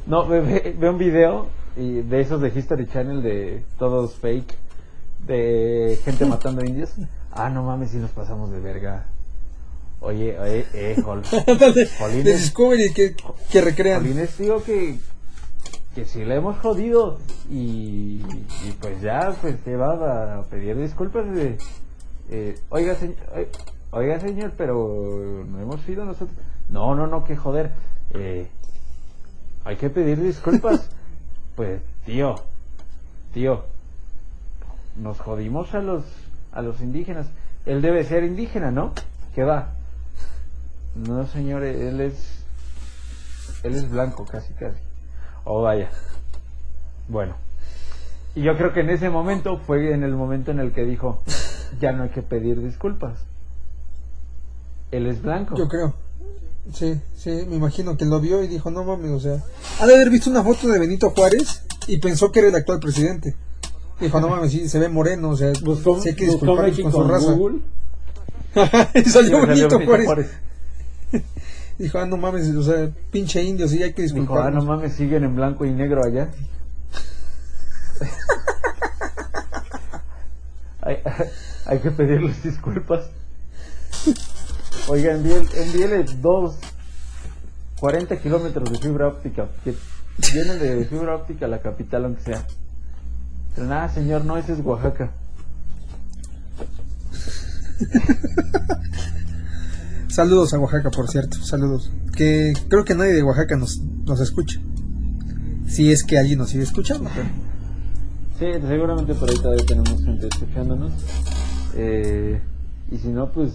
No, 0.09 0.27
ve, 0.27 0.41
ve- 0.41 0.75
ve 0.79 0.91
un 0.91 0.99
video 0.99 1.47
y 1.77 2.01
de 2.03 2.21
esos 2.21 2.41
de 2.41 2.49
History 2.49 2.87
Channel 2.89 3.23
de 3.23 3.63
todos 3.79 4.15
fake, 4.17 4.55
de 5.27 5.99
gente 6.05 6.25
matando 6.27 6.65
indios. 6.65 6.91
Ah, 7.31 7.51
no 7.51 7.63
mames, 7.63 7.91
si 7.91 7.99
nos 7.99 8.11
pasamos 8.11 8.51
de 8.51 8.59
verga. 8.61 9.05
Oye, 10.01 10.39
oye, 10.39 10.65
eh, 10.75 10.97
Jol, 11.05 11.23
de 11.75 11.87
Jolines. 11.99 12.25
Discovery 12.41 12.93
que, 12.95 13.15
que 13.51 13.61
recrean. 13.61 14.01
Jolines, 14.03 14.39
digo 14.39 14.63
que, 14.63 14.99
que 15.95 16.05
sí 16.05 16.25
le 16.25 16.37
hemos 16.37 16.57
jodido 16.59 17.19
y, 17.51 18.23
y 18.65 18.73
pues 18.81 19.01
ya, 19.03 19.35
pues 19.43 19.63
te 19.63 19.77
va 19.77 20.39
a 20.39 20.43
pedir 20.45 20.77
disculpas 20.79 21.31
de, 21.35 21.59
eh, 22.31 22.59
oiga, 22.71 22.95
señor, 22.95 23.17
oiga, 23.91 24.21
señor, 24.21 24.53
pero 24.57 25.45
no 25.49 25.61
hemos 25.61 25.81
sido 25.83 26.05
nosotros. 26.05 26.37
No, 26.71 26.95
no, 26.95 27.07
no, 27.09 27.25
que 27.25 27.37
joder, 27.37 27.73
eh, 28.15 28.47
hay 29.65 29.77
que 29.77 29.91
pedir 29.91 30.21
disculpas. 30.21 30.91
pues, 31.57 31.81
tío, 32.05 32.37
tío, 33.33 33.65
nos 34.97 35.21
jodimos 35.21 35.75
a 35.75 35.81
los, 35.81 36.05
a 36.53 36.63
los 36.63 36.81
indígenas. 36.81 37.27
Él 37.67 37.83
debe 37.83 38.05
ser 38.05 38.25
indígena, 38.25 38.71
¿no? 38.71 38.93
¿Qué 39.35 39.45
va? 39.45 39.73
No, 40.95 41.27
señor, 41.27 41.63
él 41.63 42.01
es, 42.01 42.45
él 43.63 43.75
es 43.75 43.91
blanco, 43.91 44.25
casi, 44.25 44.53
casi. 44.55 44.81
Oh, 45.45 45.63
vaya. 45.63 45.91
Bueno. 47.09 47.35
Y 48.35 48.43
yo 48.43 48.57
creo 48.57 48.73
que 48.73 48.81
en 48.81 48.91
ese 48.91 49.11
momento 49.11 49.59
fue 49.59 49.95
en 49.95 50.03
el 50.03 50.15
momento 50.15 50.51
en 50.51 50.61
el 50.61 50.73
que 50.73 50.85
dijo, 50.85 51.23
ya 51.81 51.93
no 51.93 52.05
hay 52.05 52.11
que 52.11 52.23
pedir 52.23 52.63
disculpas. 52.63 53.19
Él 54.91 55.07
es 55.07 55.23
blanco. 55.23 55.57
Yo 55.57 55.69
creo. 55.69 55.95
Sí, 56.73 57.01
sí, 57.17 57.31
me 57.49 57.57
imagino 57.57 57.97
que 57.97 58.05
lo 58.05 58.21
vio 58.21 58.43
y 58.43 58.49
dijo, 58.49 58.71
no 58.71 58.85
mames, 58.85 59.11
o 59.11 59.21
sea, 59.21 59.43
ha 59.81 59.87
de 59.87 59.95
haber 59.95 60.11
visto 60.11 60.29
una 60.29 60.43
foto 60.43 60.69
de 60.69 60.79
Benito 60.79 61.11
Juárez 61.11 61.63
y 61.87 61.97
pensó 61.99 62.31
que 62.31 62.41
era 62.41 62.49
el 62.49 62.55
actual 62.55 62.79
presidente. 62.79 63.35
Dijo, 64.01 64.21
no 64.21 64.29
mames, 64.29 64.53
sí, 64.53 64.69
se 64.69 64.79
ve 64.79 64.89
moreno, 64.89 65.31
o 65.31 65.37
sea, 65.37 65.53
Buscó, 65.63 66.01
sí 66.01 66.11
hay 66.11 66.15
que 66.15 66.27
disculparnos 66.27 66.81
con 66.81 66.93
su 66.93 67.05
raza. 67.05 67.37
Y 68.95 69.05
salió 69.05 69.47
Benito 69.47 69.81
Juárez. 69.81 70.07
Juárez. 70.07 70.31
Dijo, 71.79 71.99
ah, 71.99 72.07
no 72.07 72.17
mames, 72.17 72.49
o 72.55 72.63
sea, 72.63 72.91
pinche 73.11 73.43
indio, 73.43 73.67
sí, 73.67 73.83
hay 73.83 73.93
que 73.93 74.03
Dijo, 74.03 74.15
ah, 74.15 74.21
disculparnos. 74.21 74.65
no 74.65 74.71
mames, 74.71 74.93
siguen 74.95 75.25
en 75.25 75.35
blanco 75.37 75.65
y 75.65 75.71
negro 75.71 76.05
allá. 76.05 76.29
hay, 80.83 80.99
hay 81.67 81.79
que 81.79 81.91
pedirles 81.91 82.43
disculpas. 82.43 83.07
Oiga, 84.89 85.13
envíe- 85.15 85.49
envíele 85.55 86.05
dos 86.21 86.57
40 87.81 88.17
kilómetros 88.19 88.71
de 88.73 88.79
fibra 88.79 89.09
óptica, 89.09 89.49
que 89.63 89.75
vienen 90.33 90.59
de 90.59 90.85
fibra 90.87 91.15
óptica 91.17 91.47
a 91.47 91.49
la 91.49 91.61
capital, 91.61 92.07
aunque 92.07 92.23
sea. 92.23 92.45
Pero 93.55 93.67
nada, 93.67 93.89
señor, 93.89 94.25
no, 94.25 94.37
ese 94.37 94.53
es 94.55 94.61
Oaxaca. 94.61 95.13
Saludos 100.09 100.53
a 100.55 100.59
Oaxaca, 100.59 100.91
por 100.91 101.09
cierto, 101.09 101.39
saludos. 101.43 101.91
Que 102.17 102.53
creo 102.69 102.85
que 102.85 102.95
nadie 102.95 103.13
de 103.13 103.23
Oaxaca 103.23 103.57
nos, 103.57 103.79
nos 104.05 104.21
escucha. 104.21 104.59
Si 105.69 105.93
es 105.93 106.03
que 106.03 106.19
alguien 106.19 106.39
nos 106.39 106.51
sigue 106.51 106.65
escuchando, 106.65 107.11
pero... 107.15 107.29
Sí, 108.39 108.47
seguramente 108.67 109.15
por 109.15 109.29
ahí 109.31 109.37
todavía 109.37 109.65
tenemos 109.67 110.03
gente 110.03 110.27
escuchándonos. 110.29 110.93
Eh, 111.75 112.41
y 112.91 112.99
si 112.99 113.09
no, 113.09 113.31
pues, 113.31 113.53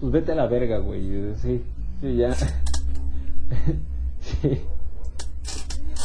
pues 0.00 0.12
vete 0.12 0.32
a 0.32 0.34
la 0.34 0.46
verga, 0.46 0.78
güey. 0.78 1.34
Sí, 1.42 1.62
sí, 2.00 2.16
ya. 2.16 2.34
sí. 4.20 4.60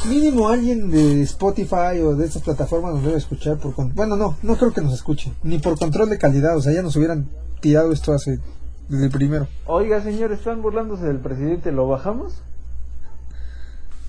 Mínimo 0.09 0.49
alguien 0.49 0.91
de 0.91 1.21
Spotify 1.23 1.99
o 2.03 2.15
de 2.15 2.25
estas 2.27 2.43
plataformas 2.43 2.93
nos 2.95 3.03
debe 3.03 3.17
escuchar 3.17 3.57
por 3.57 3.73
con- 3.73 3.93
bueno 3.95 4.15
no 4.15 4.37
no 4.43 4.55
creo 4.55 4.71
que 4.71 4.81
nos 4.81 4.93
escuche 4.93 5.33
ni 5.41 5.57
por 5.57 5.79
control 5.79 6.09
de 6.11 6.19
calidad 6.19 6.55
o 6.55 6.61
sea 6.61 6.73
ya 6.73 6.83
nos 6.83 6.95
hubieran 6.95 7.27
tirado 7.59 7.91
esto 7.91 8.13
hace 8.13 8.39
desde 8.87 9.05
el 9.05 9.11
primero 9.11 9.47
Oiga, 9.65 10.03
señor, 10.03 10.31
están 10.31 10.61
burlándose 10.61 11.05
del 11.05 11.17
presidente, 11.19 11.71
¿lo 11.71 11.87
bajamos? 11.87 12.35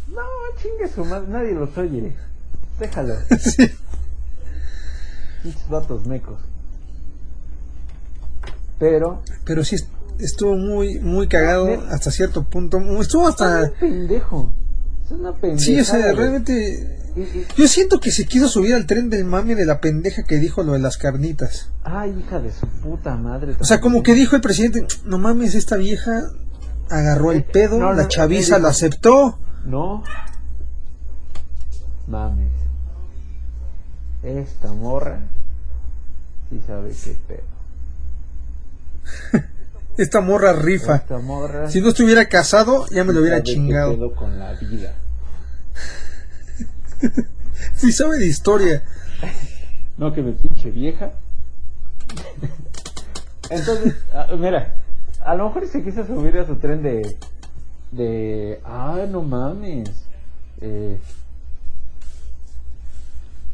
No, 0.08 0.20
chingue 0.62 0.86
su 0.92 1.02
madre, 1.06 1.28
nadie 1.28 1.52
los 1.54 1.76
oye. 1.78 2.14
Déjalo. 2.78 3.14
Sí. 3.38 3.66
Pinches 5.42 5.68
vatos 5.70 6.06
mecos. 6.06 6.38
Pero, 8.78 9.22
pero 9.44 9.64
sí 9.64 9.76
est- 9.76 9.88
estuvo 10.18 10.56
muy 10.56 10.98
muy 11.00 11.28
cagado 11.28 11.68
hasta 11.90 12.10
cierto 12.10 12.44
punto 12.44 12.78
estuvo 13.00 13.24
es 13.28 13.30
hasta 13.30 13.64
un 13.64 13.72
pendejo. 13.80 14.52
Es 15.04 15.10
una 15.12 15.32
pendejada. 15.34 15.58
sí 15.64 15.80
o 15.80 15.84
sea 15.84 16.12
realmente 16.12 16.92
Y- 17.16 17.20
y- 17.20 17.46
yo 17.56 17.66
siento 17.68 17.98
que 18.00 18.10
se 18.10 18.26
quiso 18.26 18.48
subir 18.48 18.74
al 18.74 18.86
tren 18.86 19.08
del 19.08 19.24
mame 19.24 19.54
de 19.54 19.64
la 19.64 19.80
pendeja 19.80 20.24
que 20.24 20.36
dijo 20.36 20.62
lo 20.62 20.72
de 20.74 20.78
las 20.80 20.98
carnitas 20.98 21.70
Ay, 21.84 22.14
hija 22.18 22.38
de 22.40 22.52
su 22.52 22.66
puta 22.66 23.16
madre. 23.16 23.54
o 23.58 23.64
sea 23.64 23.80
como 23.80 24.02
que 24.02 24.12
dijo 24.14 24.36
el 24.36 24.42
presidente 24.42 24.86
no 25.04 25.16
mames 25.18 25.54
esta 25.54 25.76
vieja 25.76 26.30
agarró 26.90 27.32
el 27.32 27.44
pedo 27.44 27.78
No, 27.78 27.86
no, 27.86 27.92
la 27.94 28.08
chaviza 28.08 28.52
la 28.58 28.68
dijo- 28.68 28.68
aceptó 28.70 29.38
No. 29.64 30.02
Mames. 32.06 32.52
Esta 34.22 34.72
morra. 34.72 35.18
Sí 36.50 36.60
sabe 36.66 36.92
qué 37.04 37.16
pedo. 37.26 37.55
esta 39.98 40.20
morra 40.20 40.52
rifa 40.52 40.96
Esta 40.96 41.18
morra. 41.18 41.70
si 41.70 41.80
no 41.80 41.88
estuviera 41.88 42.26
casado 42.28 42.86
ya 42.90 43.04
me 43.04 43.12
lo 43.12 43.20
hubiera 43.20 43.42
chingado 43.42 44.14
con 44.14 44.38
la 44.38 44.52
vida. 44.54 44.94
Sí 47.74 47.92
sabe 47.92 48.18
de 48.18 48.26
historia. 48.26 48.82
No 49.98 50.12
que 50.12 50.22
me 50.22 50.32
pinche 50.32 50.70
vieja. 50.70 51.10
Entonces, 53.48 53.94
ah, 54.12 54.26
mira, 54.38 54.74
a 55.20 55.34
lo 55.34 55.46
mejor 55.46 55.66
se 55.66 55.82
quiso 55.82 56.06
subir 56.06 56.36
a 56.36 56.46
su 56.46 56.56
tren 56.56 56.82
de. 56.82 57.16
de. 57.92 58.60
Ah, 58.62 59.06
no 59.08 59.22
mames. 59.22 59.88
Eh, 60.60 61.00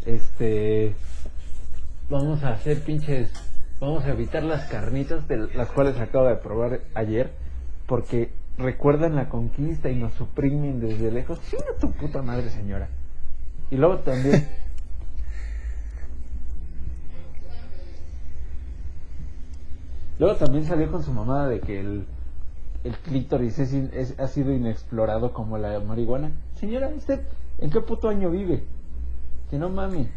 este. 0.04 0.96
Vamos 2.10 2.42
a 2.42 2.54
hacer 2.54 2.82
pinches. 2.82 3.30
Vamos 3.82 4.04
a 4.04 4.10
evitar 4.12 4.44
las 4.44 4.66
carnitas 4.70 5.26
de 5.26 5.38
las 5.56 5.68
cuales 5.72 5.98
acabo 5.98 6.28
de 6.28 6.36
probar 6.36 6.82
ayer. 6.94 7.32
Porque 7.88 8.30
recuerdan 8.56 9.16
la 9.16 9.28
conquista 9.28 9.90
y 9.90 9.96
nos 9.96 10.12
suprimen 10.12 10.78
desde 10.78 11.10
lejos. 11.10 11.40
Chinga 11.50 11.64
tu 11.80 11.90
puta 11.90 12.22
madre, 12.22 12.48
señora. 12.50 12.88
Y 13.72 13.76
luego 13.76 13.98
también. 13.98 14.46
Luego 20.18 20.36
también 20.36 20.64
salió 20.64 20.90
con 20.90 21.02
su 21.02 21.12
mamada 21.12 21.48
de 21.48 21.60
que 21.60 21.80
el, 21.80 22.04
el 22.84 22.96
clítoris 22.98 23.58
es 23.58 23.72
es- 23.72 24.18
ha 24.20 24.28
sido 24.28 24.52
inexplorado 24.52 25.32
como 25.32 25.58
la 25.58 25.80
marihuana. 25.80 26.30
Señora, 26.54 26.88
¿usted 26.88 27.20
en 27.58 27.70
qué 27.70 27.80
puto 27.80 28.08
año 28.08 28.30
vive? 28.30 28.62
Que 29.50 29.58
no 29.58 29.68
mami. 29.68 30.08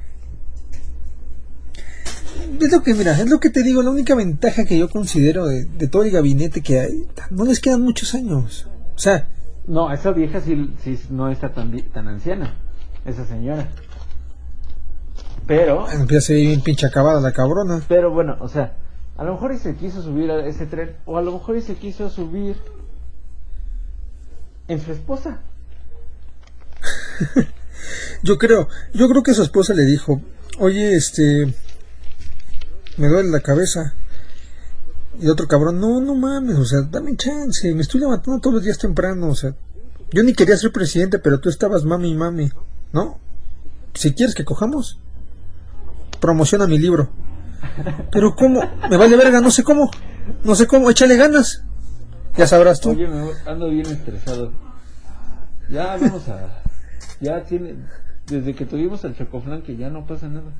Es 2.62 2.72
lo 2.72 2.82
que, 2.84 2.94
mira, 2.94 3.12
es 3.12 3.30
lo 3.30 3.40
que 3.40 3.50
te 3.50 3.64
digo, 3.64 3.82
la 3.82 3.90
única 3.90 4.16
ventaja 4.16 4.66
que 4.66 4.78
yo 4.78 4.90
considero 4.90 5.46
de, 5.48 5.66
de 5.66 5.88
todo 5.88 6.04
el 6.04 6.12
gabinete 6.12 6.62
que 6.62 6.80
hay, 6.80 7.06
no 7.30 7.46
les 7.46 7.60
quedan 7.60 7.82
muchos 7.82 8.14
años. 8.14 8.68
O 8.96 9.00
sea, 9.00 9.28
No, 9.68 9.92
esa 9.92 10.12
vieja 10.12 10.42
sí, 10.42 10.74
sí 10.84 11.00
no 11.10 11.30
está 11.30 11.54
tan, 11.54 11.72
tan 11.92 12.08
anciana. 12.08 12.56
Esa 13.06 13.25
señora. 13.25 13.68
Pero, 15.48 15.90
empieza 15.92 16.18
a 16.18 16.28
ser 16.28 16.38
bien 16.38 16.62
pinche 16.62 16.88
acabada 16.88 17.22
la 17.22 17.32
cabrona. 17.32 17.84
pero 17.88 18.10
bueno, 18.12 18.36
o 18.40 18.48
sea, 18.48 18.74
a 19.18 19.24
lo 19.24 19.34
mejor 19.34 19.54
y 19.54 19.58
se 19.60 19.75
quiso 19.75 20.02
subir 20.02 20.32
a 20.32 20.46
ese 20.48 20.66
tren, 20.66 20.96
o 21.06 21.18
a 21.18 21.22
lo 21.22 21.34
mejor 21.34 21.56
y 21.58 21.62
se 21.62 21.75
quiso 21.75 22.10
subir 22.10 22.58
en 24.68 24.82
su 24.82 24.92
esposa. 24.92 25.42
Yo 28.24 28.38
creo, 28.40 28.68
yo 28.94 29.08
creo 29.08 29.22
que 29.22 29.36
su 29.36 29.44
esposa 29.44 29.74
le 29.75 29.86
dijo, 29.86 30.20
oye, 30.58 30.96
este, 30.96 31.54
me 32.98 33.08
duele 33.08 33.30
la 33.30 33.42
cabeza. 33.42 33.94
Y 35.20 35.28
otro 35.28 35.48
cabrón, 35.48 35.80
no, 35.80 36.02
no 36.02 36.16
mames, 36.16 36.58
o 36.58 36.66
sea, 36.66 36.82
dame 36.82 37.16
chance, 37.16 37.74
me 37.74 37.82
estoy 37.82 38.02
levantando 38.02 38.40
todos 38.42 38.56
los 38.56 38.64
días 38.64 38.78
temprano, 38.78 39.30
o 39.30 39.36
sea, 39.36 39.56
yo 40.12 40.24
ni 40.24 40.34
quería 40.34 40.58
ser 40.58 40.72
presidente, 40.72 41.20
pero 41.20 41.40
tú 41.40 41.50
estabas 41.50 41.86
mami 41.86 42.12
y 42.12 42.16
mami, 42.16 42.50
¿no? 42.92 43.20
Si 43.94 44.14
quieres 44.14 44.36
que 44.36 44.44
cojamos, 44.44 45.00
promociona 46.20 46.68
mi 46.68 46.78
libro. 46.78 47.10
Pero 48.12 48.36
cómo, 48.36 48.62
me 48.90 48.98
vale 48.98 49.16
verga, 49.16 49.40
no 49.40 49.52
sé 49.52 49.64
cómo, 49.64 49.90
no 50.44 50.56
sé 50.56 50.68
cómo, 50.68 50.90
échale 50.90 51.16
ganas. 51.16 51.64
Ya 52.38 52.48
sabrás 52.48 52.82
tú. 52.82 52.90
Oye, 52.90 53.08
me 53.08 53.32
ando 53.46 53.70
bien 53.70 53.86
estresado. 53.86 54.52
Ya 55.70 55.96
vamos 55.96 56.28
a. 56.28 56.62
Ya 57.22 57.44
tiene. 57.44 57.75
Desde 58.28 58.54
que 58.56 58.66
tuvimos 58.66 59.04
el 59.06 59.16
chocoflan 59.16 59.62
que 59.62 59.78
ya 59.78 59.90
no 59.90 60.06
pasa 60.06 60.28
nada. 60.28 60.52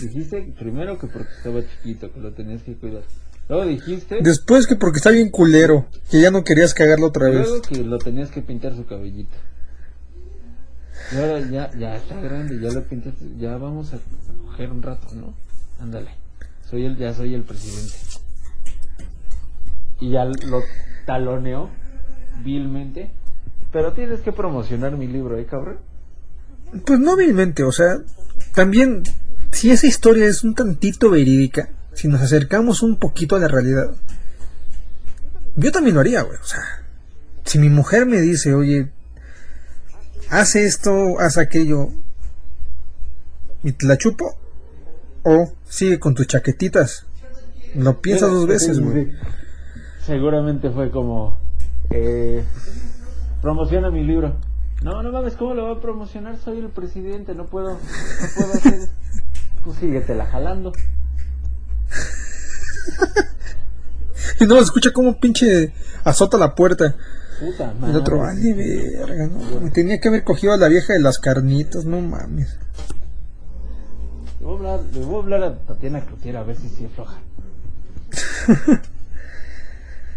Dijiste 0.00 0.52
primero 0.58 0.98
que 0.98 1.06
porque 1.06 1.32
estaba 1.36 1.60
chiquito, 1.62 2.12
que 2.12 2.20
lo 2.20 2.32
tenías 2.32 2.62
que 2.62 2.74
cuidar. 2.74 3.02
Luego 3.48 3.64
dijiste. 3.66 4.18
Después 4.20 4.66
que 4.66 4.76
porque 4.76 4.98
está 4.98 5.10
bien 5.10 5.30
culero, 5.30 5.86
que 6.10 6.20
ya 6.20 6.30
no 6.30 6.44
querías 6.44 6.74
cagarlo 6.74 7.06
otra 7.06 7.28
vez. 7.28 7.48
Luego 7.48 7.62
que 7.62 7.84
lo 7.84 7.98
tenías 7.98 8.30
que 8.30 8.42
pintar 8.42 8.74
su 8.74 8.86
cabellito. 8.86 9.36
Y 11.12 11.16
ahora 11.16 11.40
ya, 11.40 11.70
ya 11.78 11.96
está 11.96 12.20
grande, 12.20 12.58
ya 12.60 12.72
lo 12.72 12.82
pintaste. 12.84 13.24
Ya 13.38 13.56
vamos 13.56 13.92
a 13.94 13.98
coger 14.44 14.70
un 14.70 14.82
rato, 14.82 15.14
¿no? 15.14 15.34
Ándale. 15.78 16.10
Soy 16.68 16.84
el, 16.84 16.96
ya 16.96 17.14
soy 17.14 17.34
el 17.34 17.42
presidente. 17.42 17.94
Y 20.00 20.10
ya 20.10 20.24
lo 20.24 20.62
taloneó 21.06 21.70
vilmente. 22.44 23.12
Pero 23.72 23.92
tienes 23.92 24.20
que 24.20 24.32
promocionar 24.32 24.96
mi 24.96 25.06
libro, 25.06 25.38
¿eh, 25.38 25.46
cabrón? 25.46 25.78
Pues 26.84 26.98
no 26.98 27.16
vilmente, 27.16 27.62
o 27.62 27.70
sea, 27.70 27.98
también, 28.54 29.02
si 29.56 29.70
esa 29.70 29.86
historia 29.86 30.26
es 30.26 30.44
un 30.44 30.54
tantito 30.54 31.08
verídica, 31.08 31.70
si 31.94 32.08
nos 32.08 32.20
acercamos 32.20 32.82
un 32.82 32.96
poquito 32.96 33.36
a 33.36 33.38
la 33.38 33.48
realidad, 33.48 33.90
yo 35.56 35.72
también 35.72 35.94
lo 35.94 36.02
haría, 36.02 36.20
güey, 36.20 36.38
o 36.38 36.44
sea, 36.44 36.60
si 37.44 37.58
mi 37.58 37.70
mujer 37.70 38.04
me 38.04 38.20
dice, 38.20 38.52
oye, 38.52 38.90
hace 40.28 40.66
esto, 40.66 41.18
hace 41.18 41.40
aquello, 41.40 41.88
y 43.62 43.72
te 43.72 43.86
la 43.86 43.96
chupo, 43.96 44.36
o 45.22 45.50
sigue 45.64 45.98
con 45.98 46.14
tus 46.14 46.26
chaquetitas. 46.26 47.06
Lo 47.74 48.00
piensas 48.02 48.30
dos 48.30 48.46
veces, 48.46 48.78
güey. 48.78 49.10
Seguramente 50.04 50.70
fue 50.70 50.90
como, 50.90 51.38
eh, 51.90 52.44
promociona 53.40 53.90
mi 53.90 54.04
libro. 54.04 54.36
No, 54.82 55.02
no 55.02 55.10
mames, 55.10 55.34
¿cómo 55.34 55.54
lo 55.54 55.64
va 55.64 55.72
a 55.72 55.80
promocionar? 55.80 56.36
Soy 56.36 56.58
el 56.58 56.68
presidente, 56.68 57.34
no 57.34 57.46
puedo, 57.46 57.70
no 57.70 58.26
puedo 58.36 58.52
hacer. 58.52 58.90
Pues 59.66 59.78
síguetela 59.78 60.24
jalando. 60.26 60.72
Y 64.40 64.44
no 64.44 64.58
escucha 64.58 64.92
como 64.92 65.18
pinche 65.18 65.72
azota 66.04 66.36
la 66.36 66.54
puerta. 66.54 66.94
Puta 67.40 67.72
El 67.86 67.96
otro, 67.96 68.18
vale, 68.18 68.52
verga, 68.54 69.28
no. 69.28 69.60
Me 69.60 69.70
tenía 69.70 69.98
que 70.00 70.08
haber 70.08 70.24
cogido 70.24 70.52
a 70.52 70.56
la 70.56 70.68
vieja 70.68 70.92
de 70.92 71.00
las 71.00 71.18
carnitas, 71.18 71.84
no 71.84 72.00
mames. 72.00 72.58
Le 74.40 74.46
voy 74.46 74.54
a 74.54 74.58
hablar, 74.58 74.80
le 74.92 75.04
voy 75.04 75.14
a, 75.14 75.18
hablar 75.18 75.42
a 75.44 75.58
Tatiana 75.58 76.02
a 76.38 76.42
ver 76.42 76.56
si 76.56 76.68
sí 76.68 76.84
afloja. 76.84 77.18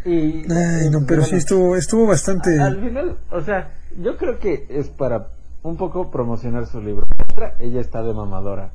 y, 0.05 0.51
Ay, 0.51 0.89
no, 0.89 1.05
pero 1.05 1.21
sí 1.23 1.29
bueno, 1.29 1.37
estuvo, 1.37 1.75
estuvo 1.75 2.07
bastante. 2.07 2.59
Al 2.59 2.81
final, 2.81 3.17
o 3.31 3.41
sea, 3.41 3.71
yo 4.01 4.17
creo 4.17 4.39
que 4.39 4.65
es 4.69 4.89
para 4.89 5.29
un 5.63 5.77
poco 5.77 6.11
promocionar 6.11 6.67
su 6.67 6.81
libro. 6.81 7.07
Otra, 7.31 7.55
ella 7.59 7.79
está 7.79 8.03
de 8.03 8.13
mamadora. 8.13 8.71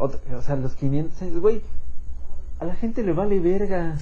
Otra, 0.00 0.18
o 0.38 0.40
sea, 0.42 0.56
los 0.56 0.74
500, 0.76 1.40
güey, 1.40 1.60
a 2.58 2.64
la 2.64 2.74
gente 2.74 3.02
le 3.02 3.12
vale 3.12 3.38
verga. 3.38 3.96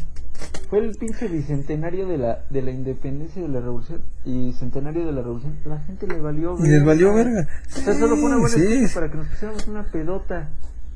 Fue 0.71 0.79
el 0.79 0.93
pinche 0.97 1.27
bicentenario 1.27 2.07
de 2.07 2.19
la, 2.19 2.45
de 2.51 2.63
la 2.63 2.71
independencia 2.71 3.41
y 3.41 3.43
de 3.43 3.49
la 3.49 3.59
revolución 3.61 4.03
y 4.25 4.53
centenario 4.53 5.05
de 5.05 5.11
la 5.13 5.23
revolución. 5.23 5.57
La 5.65 5.81
gente 5.81 6.07
le 6.07 6.21
valió 6.21 6.57
Y 6.59 6.69
les 6.69 6.85
valió 6.85 7.13
verga. 7.15 7.49
O 7.67 7.81
sea, 7.81 7.95
solo 7.99 8.15
fue 8.17 8.27
una 8.27 8.37
buena 8.39 8.55
Sí, 8.55 8.87
sí. 8.87 8.95
para 8.95 9.11
que 9.11 9.17
nos 9.17 9.27
pusiéramos 9.27 9.67
una 9.67 9.83
pedota. 9.83 10.49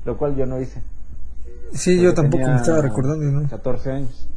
Lo 0.04 0.16
cual 0.16 0.36
yo 0.36 0.46
no 0.46 0.60
hice. 0.60 0.82
Sí, 1.72 1.96
yo 1.96 2.14
Porque 2.14 2.22
tampoco 2.22 2.48
me 2.48 2.56
estaba 2.56 2.80
recordando, 2.82 3.24
¿no? 3.24 3.48
14 3.48 3.90
años. 3.90 4.28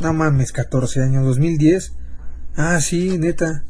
No 0.00 0.12
mames, 0.12 0.52
14 0.52 1.02
años, 1.02 1.24
2010. 1.24 1.92
Ah, 2.56 2.80
sí, 2.80 3.18
neta. 3.18 3.64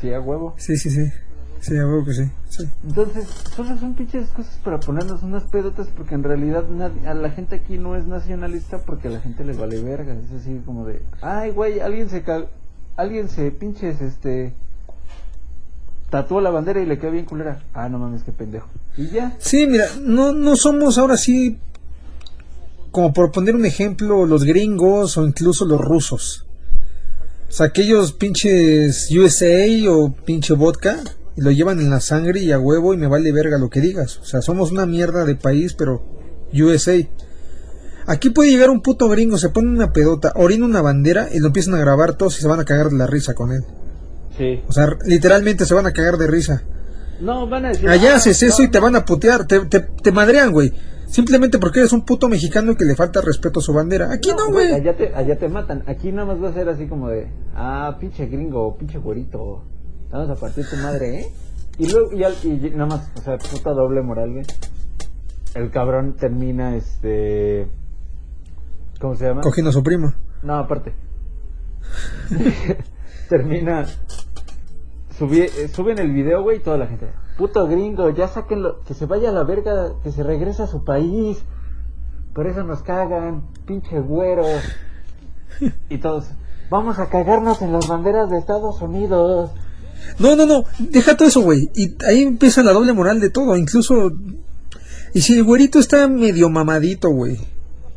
Sí, 0.00 0.12
a 0.12 0.20
huevo. 0.20 0.54
Sí, 0.56 0.76
sí, 0.76 0.90
sí. 0.90 1.12
Sí, 1.60 1.76
a 1.76 1.86
huevo 1.86 2.04
que 2.06 2.14
sí. 2.14 2.24
sí. 2.48 2.64
Entonces, 2.84 3.28
solo 3.54 3.76
son 3.78 3.94
pinches 3.94 4.28
cosas 4.30 4.58
para 4.64 4.80
ponernos 4.80 5.22
unas 5.22 5.44
pedotas 5.44 5.88
porque 5.94 6.14
en 6.14 6.22
realidad 6.22 6.64
nadie- 6.70 7.06
a 7.06 7.14
la 7.14 7.30
gente 7.30 7.56
aquí 7.56 7.76
no 7.78 7.96
es 7.96 8.06
nacionalista 8.06 8.78
porque 8.78 9.08
a 9.08 9.10
la 9.10 9.20
gente 9.20 9.44
le 9.44 9.52
vale 9.52 9.80
verga. 9.82 10.14
Es 10.14 10.40
así 10.40 10.60
como 10.64 10.86
de, 10.86 11.02
ay, 11.20 11.50
güey, 11.50 11.80
alguien 11.80 12.08
se 12.08 12.22
ca- 12.22 12.46
alguien 12.96 13.28
se 13.28 13.50
pinches, 13.50 14.00
este, 14.00 14.54
tatuó 16.10 16.40
la 16.40 16.50
bandera 16.50 16.80
y 16.80 16.86
le 16.86 16.98
quedó 16.98 17.10
bien 17.12 17.24
culera. 17.26 17.62
Ah, 17.74 17.88
no 17.88 17.98
mames, 17.98 18.22
qué 18.22 18.32
pendejo. 18.32 18.68
Y 18.96 19.08
ya. 19.10 19.36
Sí, 19.38 19.66
mira, 19.66 19.86
no, 20.00 20.32
no 20.32 20.56
somos 20.56 20.98
ahora 20.98 21.16
sí, 21.16 21.58
como 22.90 23.12
por 23.12 23.30
poner 23.32 23.54
un 23.54 23.66
ejemplo, 23.66 24.26
los 24.26 24.44
gringos 24.44 25.16
o 25.18 25.26
incluso 25.26 25.64
los 25.66 25.80
rusos. 25.80 26.46
O 27.48 27.52
sea, 27.52 27.66
aquellos 27.66 28.12
pinches 28.12 29.10
USA 29.10 29.66
o 29.90 30.12
pinche 30.12 30.54
vodka, 30.54 30.96
y 31.40 31.42
lo 31.42 31.50
llevan 31.50 31.80
en 31.80 31.88
la 31.88 32.00
sangre 32.00 32.40
y 32.40 32.52
a 32.52 32.58
huevo 32.58 32.92
y 32.92 32.98
me 32.98 33.06
vale 33.06 33.32
verga 33.32 33.56
lo 33.56 33.70
que 33.70 33.80
digas. 33.80 34.18
O 34.18 34.24
sea, 34.24 34.42
somos 34.42 34.70
una 34.70 34.84
mierda 34.84 35.24
de 35.24 35.36
país, 35.36 35.72
pero 35.72 36.02
USA. 36.52 36.96
Aquí 38.06 38.28
puede 38.30 38.50
llegar 38.50 38.68
un 38.70 38.82
puto 38.82 39.08
gringo, 39.08 39.38
se 39.38 39.48
pone 39.48 39.68
una 39.70 39.92
pedota, 39.92 40.32
orina 40.36 40.66
una 40.66 40.82
bandera 40.82 41.28
y 41.32 41.38
lo 41.38 41.46
empiezan 41.48 41.74
a 41.74 41.78
grabar 41.78 42.14
todos 42.14 42.38
y 42.38 42.42
se 42.42 42.48
van 42.48 42.60
a 42.60 42.64
cagar 42.64 42.88
de 42.90 42.98
la 42.98 43.06
risa 43.06 43.34
con 43.34 43.52
él. 43.52 43.64
Sí. 44.36 44.62
O 44.68 44.72
sea, 44.72 44.88
literalmente 45.06 45.64
se 45.64 45.74
van 45.74 45.86
a 45.86 45.92
cagar 45.92 46.18
de 46.18 46.26
risa. 46.26 46.62
No, 47.20 47.46
van 47.48 47.66
a 47.66 47.68
decir. 47.68 47.88
Allá 47.88 48.12
"Ah, 48.12 48.16
haces 48.16 48.42
eso 48.42 48.62
no, 48.62 48.68
y 48.68 48.70
te 48.70 48.80
van 48.80 48.96
a 48.96 49.04
putear, 49.04 49.46
te, 49.46 49.60
te, 49.60 49.80
te 49.80 50.12
madrean, 50.12 50.52
güey. 50.52 50.72
Simplemente 51.06 51.58
porque 51.58 51.80
eres 51.80 51.92
un 51.92 52.04
puto 52.04 52.28
mexicano 52.28 52.76
que 52.76 52.84
le 52.84 52.94
falta 52.94 53.20
respeto 53.20 53.60
a 53.60 53.62
su 53.62 53.72
bandera. 53.72 54.12
Aquí 54.12 54.30
no, 54.36 54.50
güey. 54.50 54.72
Allá 54.72 54.96
te, 54.96 55.12
allá 55.14 55.38
te 55.38 55.48
matan. 55.48 55.82
Aquí 55.86 56.12
nada 56.12 56.26
más 56.34 56.42
va 56.42 56.50
a 56.50 56.54
ser 56.54 56.68
así 56.68 56.86
como 56.86 57.08
de, 57.08 57.26
ah, 57.54 57.96
pinche 57.98 58.26
gringo, 58.26 58.76
pinche 58.78 58.98
güerito. 58.98 59.64
Vamos 60.10 60.30
a 60.30 60.34
partir 60.36 60.68
tu 60.68 60.76
madre, 60.76 61.20
¿eh? 61.20 61.32
Y 61.78 61.90
luego, 61.90 62.12
y, 62.12 62.24
al- 62.24 62.36
y 62.42 62.70
nada 62.70 62.86
más, 62.86 63.10
o 63.16 63.20
sea, 63.22 63.38
puta 63.38 63.70
doble 63.70 64.02
moral, 64.02 64.32
güey. 64.32 64.44
El 65.54 65.70
cabrón 65.70 66.14
termina, 66.16 66.76
este. 66.76 67.68
¿Cómo 69.00 69.14
se 69.16 69.26
llama? 69.26 69.40
Cogiendo 69.40 69.70
a 69.70 69.72
su 69.72 69.82
prima. 69.82 70.14
No, 70.42 70.54
aparte. 70.58 70.92
termina. 73.28 73.86
Subí, 75.18 75.40
eh, 75.40 75.68
suben 75.68 75.98
el 75.98 76.12
video, 76.12 76.42
güey, 76.42 76.58
y 76.58 76.60
toda 76.60 76.78
la 76.78 76.86
gente. 76.86 77.10
Puto 77.36 77.66
gringo, 77.66 78.10
ya 78.10 78.28
sáquenlo. 78.28 78.82
Que 78.84 78.94
se 78.94 79.06
vaya 79.06 79.30
a 79.30 79.32
la 79.32 79.44
verga, 79.44 79.92
que 80.02 80.12
se 80.12 80.22
regrese 80.22 80.62
a 80.62 80.66
su 80.66 80.84
país. 80.84 81.42
Por 82.34 82.46
eso 82.46 82.62
nos 82.64 82.82
cagan, 82.82 83.42
pinche 83.66 84.00
güero. 84.00 84.44
Y 85.88 85.98
todos. 85.98 86.30
Vamos 86.70 86.98
a 86.98 87.08
cagarnos 87.08 87.60
en 87.62 87.72
las 87.72 87.88
banderas 87.88 88.30
de 88.30 88.38
Estados 88.38 88.80
Unidos. 88.80 89.50
No, 90.18 90.36
no, 90.36 90.46
no. 90.46 90.64
Deja 90.78 91.16
todo 91.16 91.28
eso, 91.28 91.40
güey. 91.40 91.68
Y 91.74 91.94
ahí 92.06 92.22
empieza 92.22 92.62
la 92.62 92.72
doble 92.72 92.92
moral 92.92 93.20
de 93.20 93.30
todo. 93.30 93.56
Incluso. 93.56 94.12
Y 95.14 95.22
si 95.22 95.36
el 95.36 95.44
güerito 95.44 95.78
está 95.78 96.06
medio 96.08 96.48
mamadito, 96.50 97.08
güey. 97.10 97.38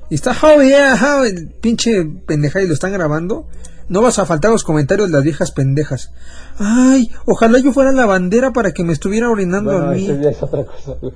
Y 0.09 0.15
está, 0.15 0.35
oh 0.41 0.61
yeah, 0.61 0.95
how", 1.01 1.23
el 1.23 1.47
pinche 1.49 2.03
pendeja 2.05 2.61
y 2.61 2.67
lo 2.67 2.73
están 2.73 2.93
grabando. 2.93 3.47
No 3.89 4.01
vas 4.01 4.17
a 4.17 4.25
faltar 4.25 4.49
los 4.49 4.63
comentarios 4.63 5.09
de 5.09 5.13
las 5.13 5.23
viejas 5.23 5.51
pendejas. 5.51 6.11
Ay, 6.57 7.11
ojalá 7.25 7.59
yo 7.59 7.73
fuera 7.73 7.91
la 7.91 8.05
bandera 8.05 8.53
para 8.53 8.71
que 8.71 8.83
me 8.83 8.93
estuviera 8.93 9.29
orinando 9.29 9.71
Bueno, 9.71 9.89
a 9.89 9.91
mí. 9.91 10.05
eso 10.05 10.21
ya 10.21 10.29
es 10.29 10.41
otra 10.41 10.63
cosa, 10.65 10.93
güey. 11.01 11.13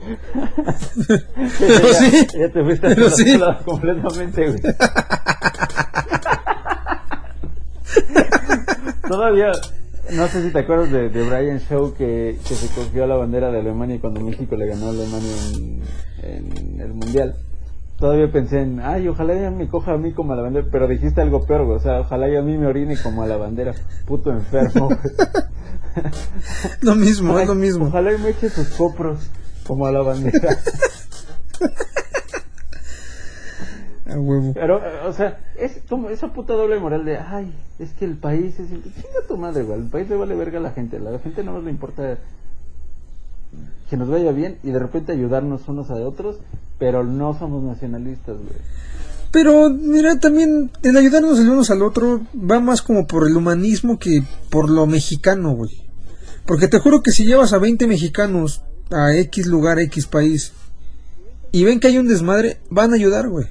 Pero 1.59 1.91
ya, 1.91 1.93
sí. 1.93 2.27
Ya 2.37 2.51
te 2.51 2.63
fuiste 2.63 2.87
Pero 2.89 3.09
sí. 3.09 3.39
completamente, 3.65 4.47
güey. 4.47 4.59
Todavía, 9.07 9.51
no 10.13 10.27
sé 10.27 10.43
si 10.43 10.51
te 10.51 10.59
acuerdas 10.59 10.91
de, 10.91 11.09
de 11.09 11.23
Brian 11.23 11.59
Shaw 11.59 11.93
que, 11.93 12.37
que 12.47 12.55
se 12.55 12.73
cogió 12.73 13.07
la 13.07 13.15
bandera 13.15 13.51
de 13.51 13.59
Alemania 13.59 13.99
cuando 13.99 14.21
México 14.21 14.55
le 14.55 14.67
ganó 14.67 14.87
a 14.87 14.89
Alemania 14.89 15.33
en, 15.53 15.81
en 16.23 16.81
el 16.81 16.93
Mundial. 16.93 17.35
Todavía 17.97 18.31
pensé 18.31 18.61
en, 18.61 18.79
ay, 18.79 19.07
ojalá 19.07 19.33
ya 19.33 19.49
me 19.49 19.67
coja 19.67 19.93
a 19.93 19.97
mí 19.97 20.13
como 20.13 20.33
a 20.33 20.35
la 20.35 20.43
bandera, 20.43 20.67
pero 20.71 20.87
dijiste 20.87 21.19
algo 21.19 21.45
peor, 21.45 21.65
güey. 21.65 21.77
O 21.77 21.79
sea, 21.79 22.01
ojalá 22.01 22.29
ya 22.29 22.39
a 22.39 22.43
mí 22.43 22.57
me 22.57 22.67
orine 22.67 22.95
como 23.01 23.23
a 23.23 23.27
la 23.27 23.37
bandera. 23.37 23.73
Puto 24.05 24.31
enfermo, 24.31 24.87
güey. 24.87 24.99
Lo 26.81 26.95
mismo, 26.95 27.39
es 27.39 27.47
lo 27.47 27.55
mismo. 27.55 27.87
Ojalá 27.87 28.13
y 28.13 28.19
me 28.19 28.29
eche 28.29 28.49
sus 28.49 28.67
copros 28.69 29.31
como 29.65 29.87
a 29.87 29.91
la 29.91 30.03
bandera. 30.03 30.57
A 34.09 34.19
huevo. 34.19 34.53
Pero, 34.53 34.81
o 35.05 35.13
sea, 35.13 35.39
es 35.57 35.81
como 35.89 36.09
esa 36.09 36.31
puta 36.33 36.53
doble 36.53 36.79
moral 36.79 37.03
de, 37.03 37.17
ay, 37.17 37.53
es 37.79 37.91
que 37.91 38.05
el 38.05 38.15
país 38.15 38.59
es... 38.59 38.69
Chinga 38.69 39.27
tu 39.27 39.37
madre, 39.37 39.63
güey. 39.63 39.79
El 39.79 39.87
país 39.87 40.09
le 40.09 40.15
vale 40.15 40.35
verga 40.35 40.59
a 40.59 40.61
la 40.61 40.71
gente. 40.71 40.97
A 40.97 40.99
la 40.99 41.19
gente 41.19 41.43
no 41.43 41.59
le 41.61 41.69
importa 41.69 42.17
que 43.89 43.97
nos 43.97 44.09
vaya 44.09 44.31
bien 44.31 44.57
y 44.63 44.71
de 44.71 44.79
repente 44.79 45.11
ayudarnos 45.11 45.67
unos 45.67 45.89
a 45.89 45.95
otros, 45.95 46.37
pero 46.77 47.03
no 47.03 47.37
somos 47.37 47.63
nacionalistas, 47.63 48.35
güey. 48.37 48.59
Pero, 49.31 49.69
mira, 49.69 50.19
también 50.19 50.71
el 50.83 50.97
ayudarnos 50.97 51.39
el 51.39 51.49
unos 51.49 51.69
al 51.69 51.81
otro 51.81 52.21
va 52.33 52.59
más 52.59 52.81
como 52.81 53.07
por 53.07 53.27
el 53.27 53.35
humanismo 53.35 53.99
que 53.99 54.23
por 54.49 54.69
lo 54.69 54.85
mexicano, 54.85 55.53
güey. 55.53 55.83
Porque 56.45 56.67
te 56.67 56.79
juro 56.79 57.03
que 57.03 57.11
si 57.11 57.25
llevas 57.25 57.51
a 57.51 57.57
20 57.57 57.87
mexicanos 57.87 58.63
a 58.89 59.13
X 59.15 59.47
lugar, 59.47 59.79
a 59.79 59.81
X 59.83 60.07
país, 60.07 60.53
y 61.51 61.63
ven 61.65 61.79
que 61.79 61.87
hay 61.87 61.97
un 61.97 62.07
desmadre, 62.07 62.57
van 62.69 62.93
a 62.93 62.95
ayudar, 62.95 63.27
güey. 63.27 63.47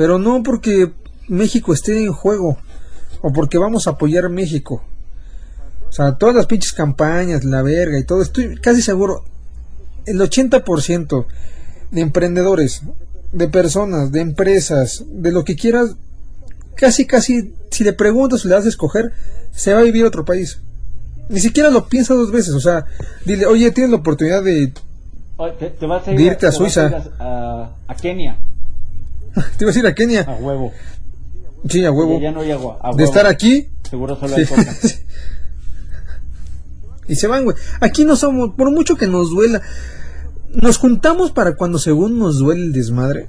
Pero 0.00 0.18
no 0.18 0.42
porque 0.42 0.90
México 1.28 1.74
esté 1.74 2.02
en 2.02 2.10
juego, 2.10 2.56
o 3.20 3.34
porque 3.34 3.58
vamos 3.58 3.86
a 3.86 3.90
apoyar 3.90 4.24
a 4.24 4.28
México. 4.30 4.82
O 5.90 5.92
sea, 5.92 6.12
todas 6.14 6.34
las 6.34 6.46
pinches 6.46 6.72
campañas, 6.72 7.44
la 7.44 7.60
verga 7.60 7.98
y 7.98 8.04
todo, 8.04 8.22
estoy 8.22 8.56
casi 8.56 8.80
seguro, 8.80 9.24
el 10.06 10.18
80% 10.18 11.26
de 11.90 12.00
emprendedores, 12.00 12.80
de 13.32 13.48
personas, 13.48 14.10
de 14.10 14.20
empresas, 14.20 15.04
de 15.06 15.32
lo 15.32 15.44
que 15.44 15.54
quieras, 15.54 15.96
casi, 16.76 17.06
casi, 17.06 17.52
si 17.70 17.84
le 17.84 17.92
preguntas 17.92 18.42
o 18.46 18.48
le 18.48 18.54
das 18.54 18.64
a 18.64 18.70
escoger, 18.70 19.12
se 19.54 19.74
va 19.74 19.80
a 19.80 19.82
vivir 19.82 20.06
a 20.06 20.08
otro 20.08 20.24
país. 20.24 20.60
Ni 21.28 21.40
siquiera 21.40 21.68
lo 21.68 21.88
piensa 21.90 22.14
dos 22.14 22.32
veces, 22.32 22.54
o 22.54 22.60
sea, 22.60 22.86
dile, 23.26 23.44
oye, 23.44 23.70
tienes 23.70 23.90
la 23.90 23.98
oportunidad 23.98 24.42
de, 24.42 24.72
te, 25.58 25.68
te 25.68 25.84
vas 25.86 26.08
a 26.08 26.10
De 26.12 26.22
irte 26.22 26.46
a 26.46 26.52
Suiza. 26.52 26.86
ir 26.86 26.94
a, 26.94 27.04
a- 27.18 27.76
a 27.86 27.94
Kenia, 27.96 28.38
te 29.58 29.64
ibas 29.64 29.76
a 29.76 29.78
ir 29.78 29.86
a 29.86 29.94
Kenia, 29.94 30.22
a 30.22 30.34
huevo. 30.34 30.72
sí, 31.68 31.84
a 31.84 31.90
huevo, 31.92 32.20
Ya, 32.20 32.32
no 32.32 32.40
hay 32.40 32.50
agua. 32.52 32.78
a 32.82 32.90
de 32.90 32.96
huevo. 32.96 33.04
estar 33.08 33.26
aquí, 33.26 33.68
Seguro 33.88 34.16
solo 34.16 34.34
Sí. 34.36 34.40
hay 34.42 34.46
coca. 34.46 34.76
y 37.08 37.16
se 37.16 37.26
van, 37.26 37.44
güey. 37.44 37.56
Aquí 37.80 38.04
no 38.04 38.16
somos, 38.16 38.54
por 38.54 38.70
mucho 38.70 38.96
que 38.96 39.06
nos 39.08 39.30
duela, 39.30 39.60
nos 40.54 40.78
juntamos 40.78 41.32
para 41.32 41.56
cuando 41.56 41.78
según 41.78 42.18
nos 42.18 42.38
duele 42.38 42.62
el 42.62 42.72
desmadre. 42.72 43.28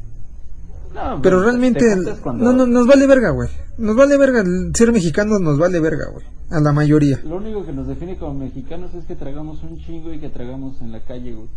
No, 0.94 1.22
Pero 1.22 1.40
te- 1.40 1.46
realmente, 1.46 1.86
cuando- 2.22 2.44
no, 2.46 2.54
no, 2.54 2.68
nos 2.68 2.86
vale 2.86 3.08
verga, 3.08 3.30
güey. 3.32 3.50
Nos 3.78 3.96
vale 3.96 4.18
verga, 4.18 4.42
el 4.42 4.72
ser 4.76 4.92
mexicanos 4.92 5.40
nos 5.40 5.58
vale 5.58 5.80
verga, 5.80 6.08
güey. 6.12 6.26
A 6.50 6.60
la 6.60 6.74
mayoría. 6.74 7.20
Lo 7.24 7.38
único 7.38 7.66
que 7.66 7.72
nos 7.72 7.88
define 7.88 8.18
como 8.18 8.34
mexicanos 8.36 8.94
es 8.94 9.06
que 9.06 9.16
tragamos 9.16 9.64
un 9.64 9.80
chingo 9.80 10.14
y 10.14 10.20
que 10.20 10.30
tragamos 10.30 10.80
en 10.82 10.92
la 10.92 11.00
calle, 11.00 11.34
güey. 11.34 11.48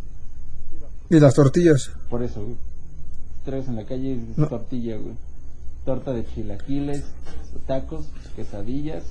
Y 1.11 1.19
las 1.21 1.35
tortillas. 1.35 1.91
Por 2.09 2.23
eso, 2.23 2.43
güey. 2.43 2.57
Tragas 3.45 3.69
en 3.69 3.77
la 3.77 3.85
calle 3.85 4.15
es 4.15 4.39
No. 4.39 4.49
tortilla, 4.49 4.97
güey. 4.97 5.15
Torta 5.85 6.13
de 6.13 6.25
chilaquiles, 6.25 7.05
tacos, 7.67 8.07
quesadillas, 8.37 9.05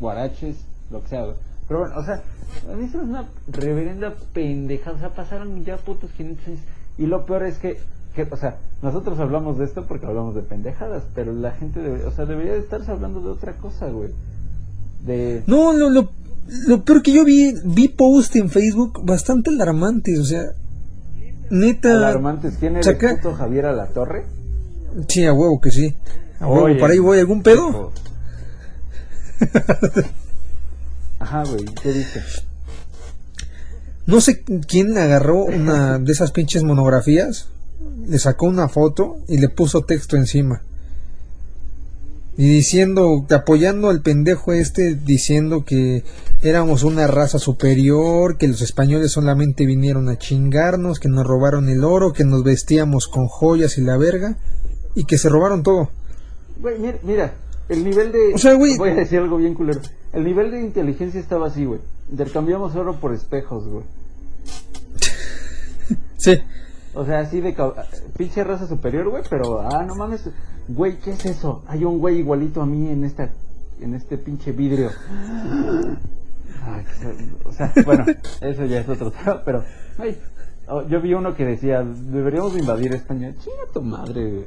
guaraches, 0.00 0.56
lo 0.90 1.02
que 1.02 1.08
sea, 1.08 1.24
güey. 1.24 1.36
Pero 1.66 1.80
bueno, 1.80 1.96
o 1.98 2.04
sea, 2.04 2.22
a 2.72 2.76
mí 2.76 2.84
eso 2.86 2.98
es 2.98 3.04
una 3.04 3.28
reverenda 3.48 4.14
pendejada. 4.32 4.96
O 4.96 5.00
sea, 5.00 5.14
pasaron 5.14 5.64
ya 5.64 5.76
putos 5.76 6.10
500 6.12 6.46
años. 6.46 6.60
Y 6.96 7.06
lo 7.06 7.26
peor 7.26 7.44
es 7.44 7.58
que, 7.58 7.78
que, 8.14 8.22
o 8.22 8.36
sea, 8.36 8.58
nosotros 8.82 9.18
hablamos 9.18 9.58
de 9.58 9.64
esto 9.66 9.84
porque 9.86 10.06
hablamos 10.06 10.34
de 10.34 10.42
pendejadas, 10.42 11.02
pero 11.14 11.32
la 11.32 11.50
gente, 11.52 11.80
debe, 11.80 12.04
o 12.04 12.10
sea, 12.12 12.24
debería 12.24 12.52
de 12.52 12.60
estarse 12.60 12.90
hablando 12.90 13.20
de 13.20 13.28
otra 13.30 13.54
cosa, 13.58 13.88
güey. 13.88 14.10
De... 15.04 15.42
No, 15.46 15.72
lo, 15.72 15.90
lo, 15.90 16.08
lo 16.66 16.84
peor 16.84 17.02
que 17.02 17.12
yo 17.12 17.24
vi, 17.24 17.52
vi 17.64 17.88
post 17.88 18.34
en 18.36 18.48
Facebook 18.48 19.04
bastante 19.04 19.50
alarmantes, 19.50 20.18
o 20.18 20.24
sea, 20.24 20.42
neta. 21.50 21.90
Alarmantes. 21.90 22.54
¿Quién 22.58 22.82
saca- 22.82 23.10
el 23.10 23.16
puto 23.16 23.34
Javier 23.34 23.66
a 23.66 23.72
la 23.72 23.86
torre? 23.86 24.24
Sí, 25.08 25.24
a 25.26 25.32
huevo 25.32 25.60
que 25.60 25.70
sí. 25.70 25.96
A 26.40 26.46
huevo, 26.46 26.64
Oye, 26.66 26.78
para 26.80 26.92
ahí 26.92 26.98
voy, 26.98 27.18
¿algún 27.18 27.42
pedo? 27.42 27.92
Ajá, 31.18 31.44
güey, 31.44 31.64
¿qué 31.82 31.92
dice? 31.92 32.22
No 34.06 34.20
sé 34.20 34.42
quién 34.66 34.96
agarró 34.96 35.44
una 35.44 35.98
de 35.98 36.12
esas 36.12 36.30
pinches 36.32 36.62
monografías, 36.62 37.48
le 38.06 38.18
sacó 38.18 38.46
una 38.46 38.68
foto 38.68 39.18
y 39.28 39.38
le 39.38 39.48
puso 39.48 39.82
texto 39.82 40.16
encima. 40.16 40.62
Y 42.38 42.48
diciendo, 42.48 43.26
apoyando 43.30 43.88
al 43.90 44.00
pendejo 44.00 44.52
este, 44.52 44.94
diciendo 44.94 45.64
que 45.64 46.04
éramos 46.40 46.84
una 46.84 47.08
raza 47.08 47.40
superior, 47.40 48.38
que 48.38 48.46
los 48.46 48.62
españoles 48.62 49.10
solamente 49.10 49.66
vinieron 49.66 50.08
a 50.08 50.16
chingarnos, 50.18 51.00
que 51.00 51.08
nos 51.08 51.26
robaron 51.26 51.68
el 51.68 51.82
oro, 51.82 52.12
que 52.12 52.24
nos 52.24 52.44
vestíamos 52.44 53.08
con 53.08 53.26
joyas 53.26 53.76
y 53.76 53.80
la 53.80 53.96
verga, 53.96 54.36
y 54.94 55.04
que 55.04 55.18
se 55.18 55.28
robaron 55.28 55.64
todo. 55.64 55.90
Güey, 56.60 56.78
mira, 56.78 56.98
mira, 57.02 57.34
el 57.68 57.82
nivel 57.84 58.12
de... 58.12 58.34
O 58.34 58.38
sea, 58.38 58.54
güey- 58.54 58.78
Voy 58.78 58.90
a 58.90 58.94
decir 58.94 59.18
algo 59.18 59.36
bien 59.38 59.54
culero. 59.54 59.80
El 60.12 60.22
nivel 60.24 60.52
de 60.52 60.60
inteligencia 60.60 61.18
estaba 61.18 61.48
así, 61.48 61.64
güey. 61.64 61.80
Intercambiamos 62.08 62.76
oro 62.76 63.00
por 63.00 63.12
espejos, 63.14 63.66
güey. 63.66 63.84
Sí. 66.16 66.38
O 66.94 67.04
sea, 67.04 67.20
así 67.20 67.40
de... 67.40 67.54
Pinche 68.16 68.44
raza 68.44 68.66
superior, 68.66 69.08
güey, 69.08 69.22
pero... 69.28 69.60
Ah, 69.60 69.84
no 69.84 69.94
mames. 69.94 70.28
Güey, 70.68 70.98
¿qué 70.98 71.12
es 71.12 71.26
eso? 71.26 71.62
Hay 71.66 71.84
un 71.84 71.98
güey 71.98 72.18
igualito 72.18 72.62
a 72.62 72.66
mí 72.66 72.90
en 72.90 73.04
esta... 73.04 73.30
En 73.80 73.94
este 73.94 74.18
pinche 74.18 74.52
vidrio. 74.52 74.90
Ay, 76.64 76.84
o 77.44 77.52
sea, 77.52 77.72
bueno, 77.84 78.04
eso 78.40 78.64
ya 78.64 78.80
es 78.80 78.88
otro 78.88 79.10
tema, 79.12 79.42
pero... 79.44 79.64
Ay, 79.98 80.18
oh, 80.66 80.86
yo 80.88 81.00
vi 81.00 81.14
uno 81.14 81.36
que 81.36 81.44
decía, 81.44 81.84
deberíamos 81.84 82.54
de 82.54 82.60
invadir 82.60 82.92
España. 82.92 83.32
Chinga 83.38 83.72
tu 83.72 83.82
madre, 83.82 84.30
güey. 84.30 84.44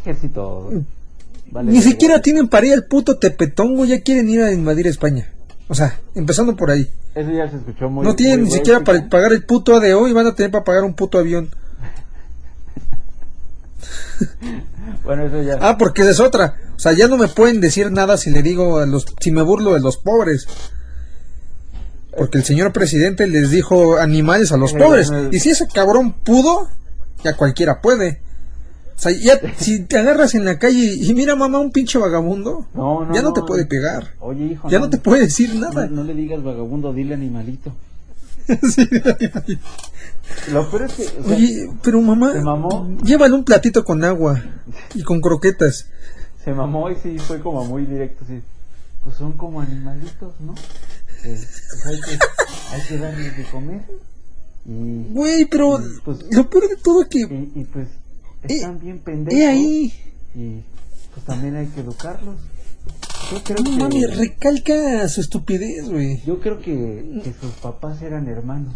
Ejército... 0.00 0.70
Vale, 1.50 1.72
Ni 1.72 1.80
siquiera 1.80 2.20
tienen 2.20 2.48
para 2.48 2.66
ir 2.66 2.74
al 2.74 2.84
puto 2.84 3.18
Tepetongo, 3.18 3.86
ya 3.86 4.02
quieren 4.02 4.28
ir 4.28 4.42
a 4.42 4.52
invadir 4.52 4.86
España. 4.86 5.32
O 5.68 5.74
sea, 5.74 6.00
empezando 6.14 6.56
por 6.56 6.70
ahí. 6.70 6.90
Eso 7.14 7.30
ya 7.30 7.50
se 7.50 7.56
escuchó 7.56 7.90
muy 7.90 8.04
No 8.04 8.14
tienen 8.14 8.40
muy 8.40 8.48
ni 8.48 8.54
siquiera 8.54 8.84
para 8.84 9.08
pagar 9.08 9.32
el 9.32 9.44
puto 9.44 9.74
ADO 9.76 10.08
y 10.08 10.12
van 10.12 10.26
a 10.26 10.34
tener 10.34 10.50
para 10.50 10.64
pagar 10.64 10.84
un 10.84 10.94
puto 10.94 11.18
avión. 11.18 11.50
Bueno, 15.04 15.26
eso 15.26 15.42
ya. 15.42 15.58
Ah, 15.60 15.78
porque 15.78 16.02
es 16.02 16.20
otra. 16.20 16.56
O 16.76 16.78
sea, 16.78 16.92
ya 16.92 17.08
no 17.08 17.16
me 17.16 17.28
pueden 17.28 17.60
decir 17.60 17.90
nada 17.90 18.16
si 18.18 18.30
le 18.30 18.42
digo 18.42 18.78
a 18.78 18.86
los, 18.86 19.06
si 19.20 19.30
me 19.30 19.42
burlo 19.42 19.72
de 19.72 19.80
los 19.80 19.96
pobres. 19.96 20.46
Porque 22.16 22.38
el 22.38 22.44
señor 22.44 22.72
presidente 22.72 23.26
les 23.26 23.50
dijo 23.50 23.96
animales 23.98 24.52
a 24.52 24.56
los 24.56 24.72
pobres. 24.72 25.10
Y 25.30 25.40
si 25.40 25.50
ese 25.50 25.66
cabrón 25.68 26.12
pudo, 26.12 26.68
ya 27.22 27.36
cualquiera 27.36 27.80
puede. 27.80 28.20
O 28.98 29.00
sea, 29.00 29.12
ya 29.12 29.40
si 29.56 29.84
te 29.84 29.96
agarras 29.96 30.34
en 30.34 30.44
la 30.44 30.58
calle 30.58 30.92
y 31.00 31.14
mira 31.14 31.36
mamá 31.36 31.60
un 31.60 31.70
pinche 31.70 31.98
vagabundo, 32.00 32.66
no, 32.74 33.04
no, 33.04 33.14
ya 33.14 33.22
no, 33.22 33.32
te 33.32 33.42
puede 33.42 33.64
pegar. 33.64 34.14
Oye, 34.18 34.46
hijo. 34.46 34.68
Ya 34.68 34.80
no 34.80 34.90
te 34.90 34.98
puede 34.98 35.22
decir 35.22 35.54
nada. 35.54 35.86
No, 35.86 35.98
no 35.98 36.04
le 36.04 36.14
digas 36.14 36.42
vagabundo, 36.42 36.92
dile 36.92 37.14
animalito. 37.14 37.72
Sí. 38.74 38.88
Lo 40.52 40.68
peor 40.70 40.82
es 40.84 40.94
que. 40.94 41.02
o 41.20 41.24
sea, 41.24 41.36
Oye, 41.36 41.70
pero 41.82 42.00
mamá, 42.00 42.32
llévale 43.04 43.34
un 43.34 43.44
platito 43.44 43.84
con 43.84 44.02
agua 44.04 44.42
y 44.94 45.02
con 45.02 45.20
croquetas. 45.20 45.86
Se 46.42 46.52
mamó 46.52 46.90
y 46.90 46.96
sí 46.96 47.18
fue 47.18 47.40
como 47.40 47.64
muy 47.66 47.84
directo, 47.86 48.24
sí. 48.26 48.40
Pues 49.04 49.16
son 49.16 49.32
como 49.34 49.60
animalitos, 49.60 50.32
¿no? 50.40 50.54
Eh, 51.24 51.38
pues 51.70 51.86
hay, 51.86 52.00
que, 52.00 52.18
hay 52.74 52.82
que 52.88 52.98
darles 52.98 53.36
de 53.36 53.44
comer. 53.44 53.82
Güey, 54.64 55.44
pero 55.44 55.78
Pues- 56.04 56.24
lo 56.30 56.48
peor 56.50 56.68
de 56.68 56.76
todo 56.76 57.02
es 57.02 57.08
que 57.08 57.20
y, 57.20 57.52
y 57.60 57.64
pues 57.64 57.88
están 58.42 58.78
bien 58.80 58.98
pendejos. 59.00 59.48
ahí. 59.48 59.92
Y 60.34 60.62
pues 61.14 61.26
también 61.26 61.56
hay 61.56 61.66
que 61.66 61.80
educarlos. 61.80 62.36
Yo 63.32 63.42
creo 63.44 63.58
No 63.58 63.64
que. 63.64 63.76
mames, 63.76 64.16
recalca 64.16 65.08
su 65.08 65.20
estupidez, 65.20 65.88
güey. 65.90 66.22
Yo 66.24 66.40
creo 66.40 66.60
que, 66.60 67.20
que 67.24 67.34
sus 67.40 67.52
papás 67.54 68.00
eran 68.02 68.28
hermanos. 68.28 68.74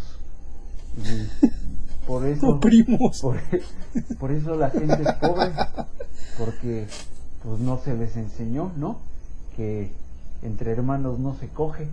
Y 0.98 1.46
por 2.07 2.27
eso. 2.27 2.48
O 2.48 2.61
primos. 2.61 3.20
Por, 3.20 3.40
por 4.18 4.33
eso 4.33 4.55
la 4.57 4.70
gente 4.70 5.03
es 5.03 5.12
pobre. 5.14 5.53
Porque 6.38 6.87
pues 7.42 7.61
no 7.61 7.81
se 7.83 7.94
les 7.94 8.16
enseñó, 8.16 8.72
¿no? 8.77 9.01
Que 9.57 9.90
entre 10.42 10.72
hermanos 10.72 11.18
no 11.18 11.37
se 11.38 11.48
coge. 11.48 11.88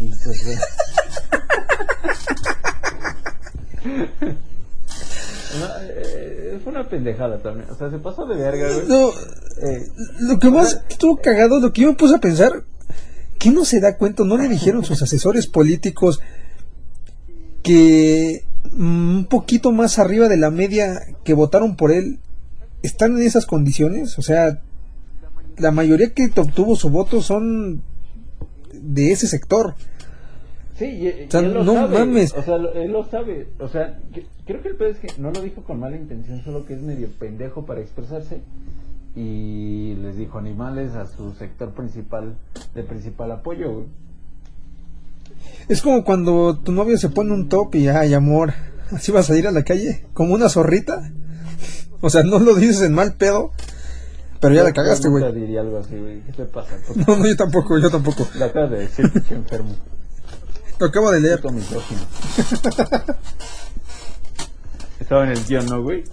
Y 0.00 0.10
pues. 0.24 0.42
No, 5.58 5.66
eh, 5.82 6.60
fue 6.62 6.72
una 6.72 6.88
pendejada 6.88 7.38
también. 7.38 7.70
O 7.70 7.74
sea, 7.74 7.90
se 7.90 7.98
pasó 7.98 8.26
de 8.26 8.36
verga, 8.36 8.72
güey. 8.72 8.86
No, 8.88 9.10
Eh, 9.60 9.88
lo 10.20 10.38
que 10.38 10.50
más 10.50 10.82
estuvo 10.88 11.16
cagado, 11.16 11.58
lo 11.58 11.72
que 11.72 11.82
yo 11.82 11.88
me 11.88 11.96
puse 11.96 12.14
a 12.14 12.20
pensar, 12.20 12.64
que 13.38 13.50
no 13.50 13.64
se 13.64 13.80
da 13.80 13.96
cuenta, 13.96 14.24
no 14.24 14.36
le 14.36 14.48
dijeron 14.48 14.84
sus 14.84 15.02
asesores 15.02 15.46
políticos 15.46 16.20
que 17.62 18.44
un 18.76 19.26
poquito 19.28 19.72
más 19.72 19.98
arriba 19.98 20.28
de 20.28 20.36
la 20.36 20.50
media 20.50 21.00
que 21.24 21.34
votaron 21.34 21.76
por 21.76 21.90
él 21.90 22.18
están 22.82 23.16
en 23.16 23.22
esas 23.22 23.46
condiciones, 23.46 24.18
o 24.18 24.22
sea, 24.22 24.60
la 25.56 25.72
mayoría 25.72 26.12
que 26.12 26.30
obtuvo 26.36 26.76
su 26.76 26.90
voto 26.90 27.20
son 27.20 27.82
de 28.72 29.12
ese 29.12 29.26
sector. 29.26 29.74
Sí, 30.78 30.84
y, 30.84 31.06
y 31.08 31.26
O 31.26 31.30
sea, 31.30 31.40
él 31.40 31.54
lo 31.54 31.64
no 31.64 31.74
sabe. 31.74 31.98
mames. 31.98 32.32
O 32.34 32.42
sea, 32.42 32.54
él 32.56 32.92
lo 32.92 33.04
sabe. 33.08 33.48
O 33.58 33.68
sea, 33.68 33.98
que- 34.14 34.26
creo 34.46 34.62
que 34.62 34.68
el 34.68 34.76
pedo 34.76 34.88
es 34.90 34.98
que 34.98 35.08
no 35.18 35.30
lo 35.32 35.40
dijo 35.42 35.62
con 35.64 35.80
mala 35.80 35.96
intención, 35.96 36.42
solo 36.44 36.64
que 36.66 36.74
es 36.74 36.80
medio 36.80 37.08
pendejo 37.18 37.66
para 37.66 37.80
expresarse. 37.80 38.40
Y 39.16 39.94
les 40.02 40.16
dijo 40.16 40.38
animales 40.38 40.92
a 40.94 41.06
su 41.06 41.32
sector 41.32 41.72
principal, 41.72 42.36
de 42.74 42.82
principal 42.84 43.32
apoyo, 43.32 43.72
güey. 43.72 43.86
Es 45.68 45.82
como 45.82 46.04
cuando 46.04 46.56
tu 46.58 46.72
novio 46.72 46.96
se 46.96 47.08
pone 47.10 47.32
un 47.32 47.48
top 47.48 47.74
y 47.74 47.88
ay 47.88 48.14
amor, 48.14 48.52
así 48.92 49.12
vas 49.12 49.28
a 49.30 49.36
ir 49.36 49.46
a 49.46 49.50
la 49.52 49.64
calle, 49.64 50.04
como 50.14 50.34
una 50.34 50.48
zorrita. 50.48 51.10
O 52.00 52.10
sea, 52.10 52.22
no 52.22 52.38
lo 52.38 52.54
dices 52.54 52.82
en 52.82 52.94
mal 52.94 53.14
pedo, 53.14 53.50
pero 54.40 54.54
ya 54.54 54.60
Yo- 54.60 54.66
la 54.68 54.72
cagaste, 54.72 55.08
güey. 55.08 55.24
nunca 55.24 55.34
diría 55.36 55.62
algo 55.62 55.78
así, 55.78 55.96
güey. 55.96 56.20
¿Qué 56.20 56.32
te 56.32 56.44
pasa? 56.44 56.76
No, 56.94 57.16
no, 57.16 57.26
yo 57.26 57.34
tampoco, 57.36 57.76
yo 57.76 57.90
tampoco. 57.90 58.24
Lo 58.38 58.44
acabas 58.44 58.70
de 58.70 58.78
decir, 58.78 59.10
enfermo. 59.32 59.74
Lo 60.78 60.86
acabo 60.86 61.10
de 61.10 61.20
leer. 61.20 61.40
Estaba 65.00 65.24
en 65.24 65.30
el 65.32 65.44
guion, 65.44 65.66
¿no, 65.66 65.82
güey? 65.82 66.04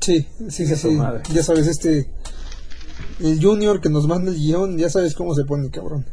Sí, 0.00 0.26
sí, 0.48 0.66
sí, 0.66 0.76
sí. 0.76 0.98
Ya 1.32 1.42
sabes, 1.42 1.66
este. 1.66 2.10
El 3.20 3.40
Junior 3.42 3.80
que 3.80 3.88
nos 3.88 4.06
manda 4.06 4.30
el 4.30 4.36
guion, 4.36 4.76
ya 4.78 4.90
sabes 4.90 5.14
cómo 5.14 5.34
se 5.34 5.44
pone, 5.44 5.70
cabrón. 5.70 6.04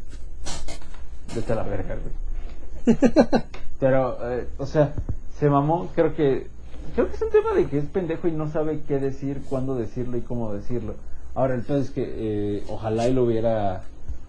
Vete 1.34 1.52
a 1.52 1.56
la 1.56 1.62
verga, 1.64 1.96
güey. 1.96 2.96
Pero, 3.80 4.18
eh, 4.32 4.46
o 4.58 4.66
sea, 4.66 4.94
se 5.38 5.48
mamó, 5.50 5.90
creo 5.94 6.14
que... 6.14 6.46
Creo 6.94 7.08
que 7.08 7.16
es 7.16 7.22
un 7.22 7.30
tema 7.30 7.52
de 7.54 7.66
que 7.66 7.78
es 7.78 7.86
pendejo 7.86 8.28
y 8.28 8.32
no 8.32 8.50
sabe 8.52 8.82
qué 8.86 8.98
decir, 8.98 9.40
cuándo 9.48 9.74
decirlo 9.74 10.16
y 10.18 10.20
cómo 10.20 10.52
decirlo. 10.52 10.94
Ahora, 11.34 11.54
el 11.54 11.64
es 11.76 11.90
que 11.90 12.04
eh, 12.06 12.62
ojalá 12.68 13.08
lo 13.08 13.24
hubiera... 13.24 13.82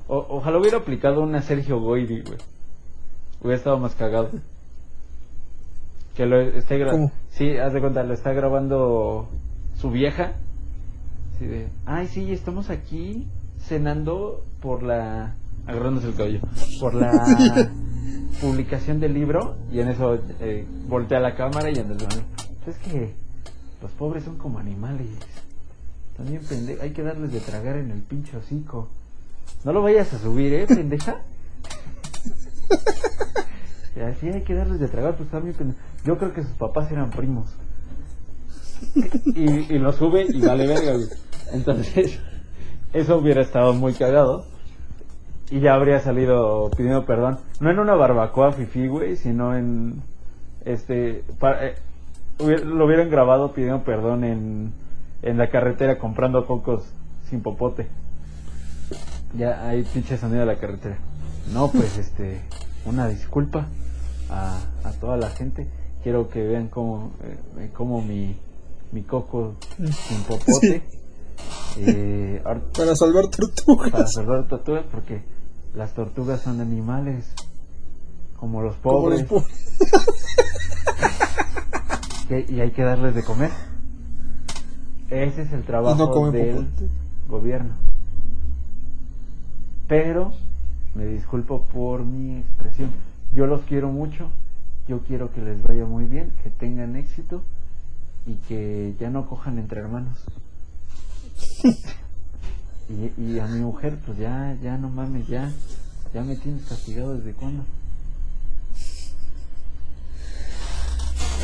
o- 0.08 0.26
ojalá 0.30 0.58
hubiera 0.58 0.78
aplicado 0.78 1.22
una 1.22 1.42
Sergio 1.42 1.80
Goyri, 1.80 2.22
güey. 2.22 2.38
Hubiera 3.44 3.58
estado 3.58 3.78
más 3.78 3.94
cagado. 3.96 4.30
Que 6.16 6.26
lo 6.26 6.40
esté 6.40 6.78
grabando... 6.78 7.12
Sí, 7.32 7.58
haz 7.58 7.74
de 7.74 7.82
cuenta, 7.82 8.04
lo 8.04 8.14
está 8.14 8.32
grabando 8.32 9.28
su 9.76 9.90
vieja. 9.90 10.34
Así 11.36 11.46
de, 11.48 11.68
ay, 11.86 12.08
sí, 12.08 12.32
estamos 12.32 12.70
aquí 12.70 13.28
cenando 13.60 14.46
por 14.62 14.84
la... 14.84 15.36
Agarrándose 15.68 16.08
el 16.08 16.16
cabello. 16.16 16.40
Por 16.80 16.94
la 16.94 17.12
publicación 18.42 19.00
del 19.00 19.14
libro. 19.14 19.58
Y 19.72 19.80
en 19.80 19.90
eso 19.90 20.20
eh, 20.40 20.66
voltea 20.88 21.20
la 21.20 21.36
cámara 21.36 21.70
y 21.70 21.80
entonces, 21.80 22.24
Es 22.66 22.78
que 22.78 23.14
los 23.82 23.92
pobres 23.92 24.24
son 24.24 24.38
como 24.38 24.60
animales. 24.60 25.08
También 26.16 26.42
pende 26.48 26.78
hay 26.82 26.92
que 26.92 27.02
darles 27.02 27.34
de 27.34 27.42
tragar 27.42 27.76
en 27.76 27.92
el 27.92 28.02
pinche 28.02 28.38
hocico. 28.38 28.88
No 29.66 29.74
lo 29.74 29.82
vayas 29.82 30.14
a 30.14 30.20
subir, 30.20 30.54
¿eh, 30.54 30.66
pendeja? 30.68 31.22
Y 33.96 34.00
así 34.00 34.28
hay 34.28 34.42
que 34.42 34.56
darles 34.56 34.80
de 34.80 34.88
tragar, 34.88 35.16
pues 35.16 35.30
pendeja. 35.30 35.64
Yo 36.04 36.18
creo 36.18 36.34
que 36.34 36.42
sus 36.42 36.54
papás 36.54 36.92
eran 36.92 37.12
primos. 37.12 37.48
Y, 39.26 39.74
y 39.74 39.80
lo 39.80 39.92
sube 39.94 40.26
y 40.28 40.42
vale 40.42 40.68
verga, 40.68 40.94
güey. 40.94 41.08
Entonces, 41.54 42.20
eso 42.94 43.18
hubiera 43.18 43.42
estado 43.42 43.74
muy 43.74 43.94
cagado. 43.94 44.46
Y 45.52 45.60
ya 45.60 45.76
habría 45.76 46.00
salido 46.00 46.70
pidiendo 46.76 47.06
perdón. 47.06 47.38
No 47.60 47.70
en 47.70 47.80
una 47.80 47.94
barbacoa 47.94 48.52
fifi, 48.54 48.88
güey, 48.88 49.16
sino 49.16 49.56
en. 49.56 50.02
Este. 50.66 51.20
eh, 51.62 51.76
hubiera- 52.40 52.64
lo 52.66 52.86
hubieran 52.86 53.10
grabado 53.10 53.54
pidiendo 53.54 53.84
perdón 53.84 54.24
en, 54.24 54.74
en 55.22 55.38
la 55.38 55.50
carretera 55.50 55.98
comprando 56.00 56.46
cocos 56.48 56.84
sin 57.30 57.42
popote. 57.42 57.88
Ya 59.38 59.68
hay 59.68 59.84
pinche 59.84 60.18
sonido 60.18 60.40
de 60.42 60.46
la 60.48 60.56
carretera. 60.56 60.98
No, 61.54 61.70
pues 61.70 61.98
este. 61.98 62.42
Una 62.86 63.08
disculpa 63.08 63.67
a, 64.30 64.60
a 64.84 64.91
toda 64.93 65.17
la 65.17 65.30
gente. 65.30 65.67
Quiero 66.04 66.30
que 66.30 66.43
vean 66.43 66.67
cómo, 66.67 67.12
eh, 67.58 67.69
cómo 67.74 68.02
mi, 68.02 68.36
mi 68.91 69.04
coco 69.04 69.56
sin 69.78 70.22
popote. 70.24 70.84
Eh, 71.78 72.41
Para 72.76 72.96
salvar 72.96 73.28
tortugas. 73.30 73.89
para 73.91 74.08
salvar 74.08 74.48
tortugas 74.48 74.84
porque 74.91 75.22
las 75.74 75.93
tortugas 75.93 76.41
son 76.41 76.62
animales 76.62 77.34
como 78.38 78.62
los 78.62 78.76
Como 78.76 79.10
los 79.10 79.24
pobres 79.24 79.43
po- 79.43 79.46
y, 82.50 82.60
hay 82.60 82.72
que 82.72 82.84
darles 82.84 83.15
de 83.15 83.24
comer 83.24 83.50
ese 85.10 85.41
es 85.43 85.52
el 85.54 85.63
trabajo 85.63 85.96
no 85.96 86.32
del 86.32 86.56
popote. 86.56 86.89
gobierno 87.28 87.74
pero 89.88 90.34
me 90.96 91.06
disculpo 91.06 91.66
por 91.66 92.04
mi 92.04 92.38
expresión 92.38 92.92
yo 93.36 93.48
los 93.48 93.62
quiero 93.62 93.90
mucho 93.90 94.30
yo 94.88 95.00
quiero 95.00 95.32
que 95.32 95.42
les 95.42 95.62
vaya 95.62 95.86
muy 95.86 96.06
bien 96.06 96.32
que 96.44 96.50
tengan 96.50 96.96
éxito 96.96 97.42
y 98.26 98.36
que 98.48 98.96
ya 99.00 99.10
no 99.10 99.28
cojan 99.28 99.58
entre 99.58 99.80
hermanos 99.80 100.24
y, 102.90 103.22
y 103.22 103.40
a 103.40 103.48
mi 103.48 103.60
mujer, 103.60 103.98
pues 104.06 104.18
ya, 104.18 104.56
ya 104.62 104.78
no 104.78 104.90
mames, 104.90 105.28
ya, 105.28 105.52
ya 106.14 106.24
me 106.24 106.36
tienes 106.36 106.66
castigado 106.66 107.16
desde 107.16 107.34
cuándo. 107.34 107.64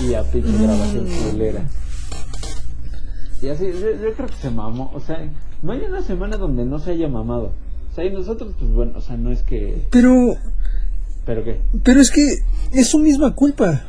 Y 0.01 0.13
a 0.13 0.23
pinche 0.23 0.63
grabación 0.63 1.07
culera. 1.31 1.65
Y 3.41 3.49
así, 3.49 3.65
yo, 3.65 3.91
yo 3.91 4.13
creo 4.13 4.27
que 4.27 4.35
se 4.35 4.49
mamó, 4.49 4.91
o 4.93 4.99
sea, 4.99 5.29
no 5.61 5.71
hay 5.71 5.81
una 5.81 6.01
semana 6.01 6.37
donde 6.37 6.65
no 6.65 6.79
se 6.79 6.91
haya 6.91 7.07
mamado. 7.07 7.53
Sea, 7.99 8.05
y 8.09 8.13
nosotros, 8.13 8.55
pues 8.57 8.71
bueno, 8.71 8.93
o 8.95 9.01
sea, 9.01 9.17
no 9.17 9.31
es 9.31 9.41
que, 9.41 9.85
Pero, 9.91 10.35
pero 11.25 11.43
qué. 11.43 11.59
pero 11.83 11.99
es 12.01 12.11
que 12.11 12.39
es 12.71 12.87
su 12.87 12.99
misma 12.99 13.35
culpa. 13.35 13.83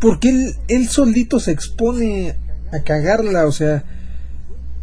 Porque 0.00 0.30
él, 0.30 0.54
él 0.68 0.88
solito 0.88 1.38
se 1.38 1.52
expone 1.52 2.34
a 2.72 2.80
cagarla, 2.80 3.46
o 3.46 3.52
sea, 3.52 3.84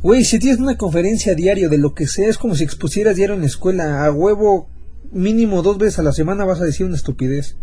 güey, 0.02 0.24
si 0.24 0.40
tienes 0.40 0.60
una 0.62 0.78
conferencia 0.78 1.36
diario 1.36 1.70
de 1.70 1.78
lo 1.78 1.94
que 1.94 2.08
sea, 2.08 2.30
es 2.30 2.38
como 2.38 2.56
si 2.56 2.64
expusieras 2.64 3.16
diario 3.18 3.36
en 3.36 3.42
la 3.42 3.48
escuela, 3.48 4.06
a 4.06 4.12
huevo, 4.12 4.70
mínimo 5.12 5.62
dos 5.62 5.78
veces 5.78 6.00
a 6.00 6.04
la 6.04 6.14
semana 6.14 6.46
vas 6.46 6.62
a 6.62 6.66
decir 6.66 6.86
una 6.86 6.96
estupidez. 6.96 7.58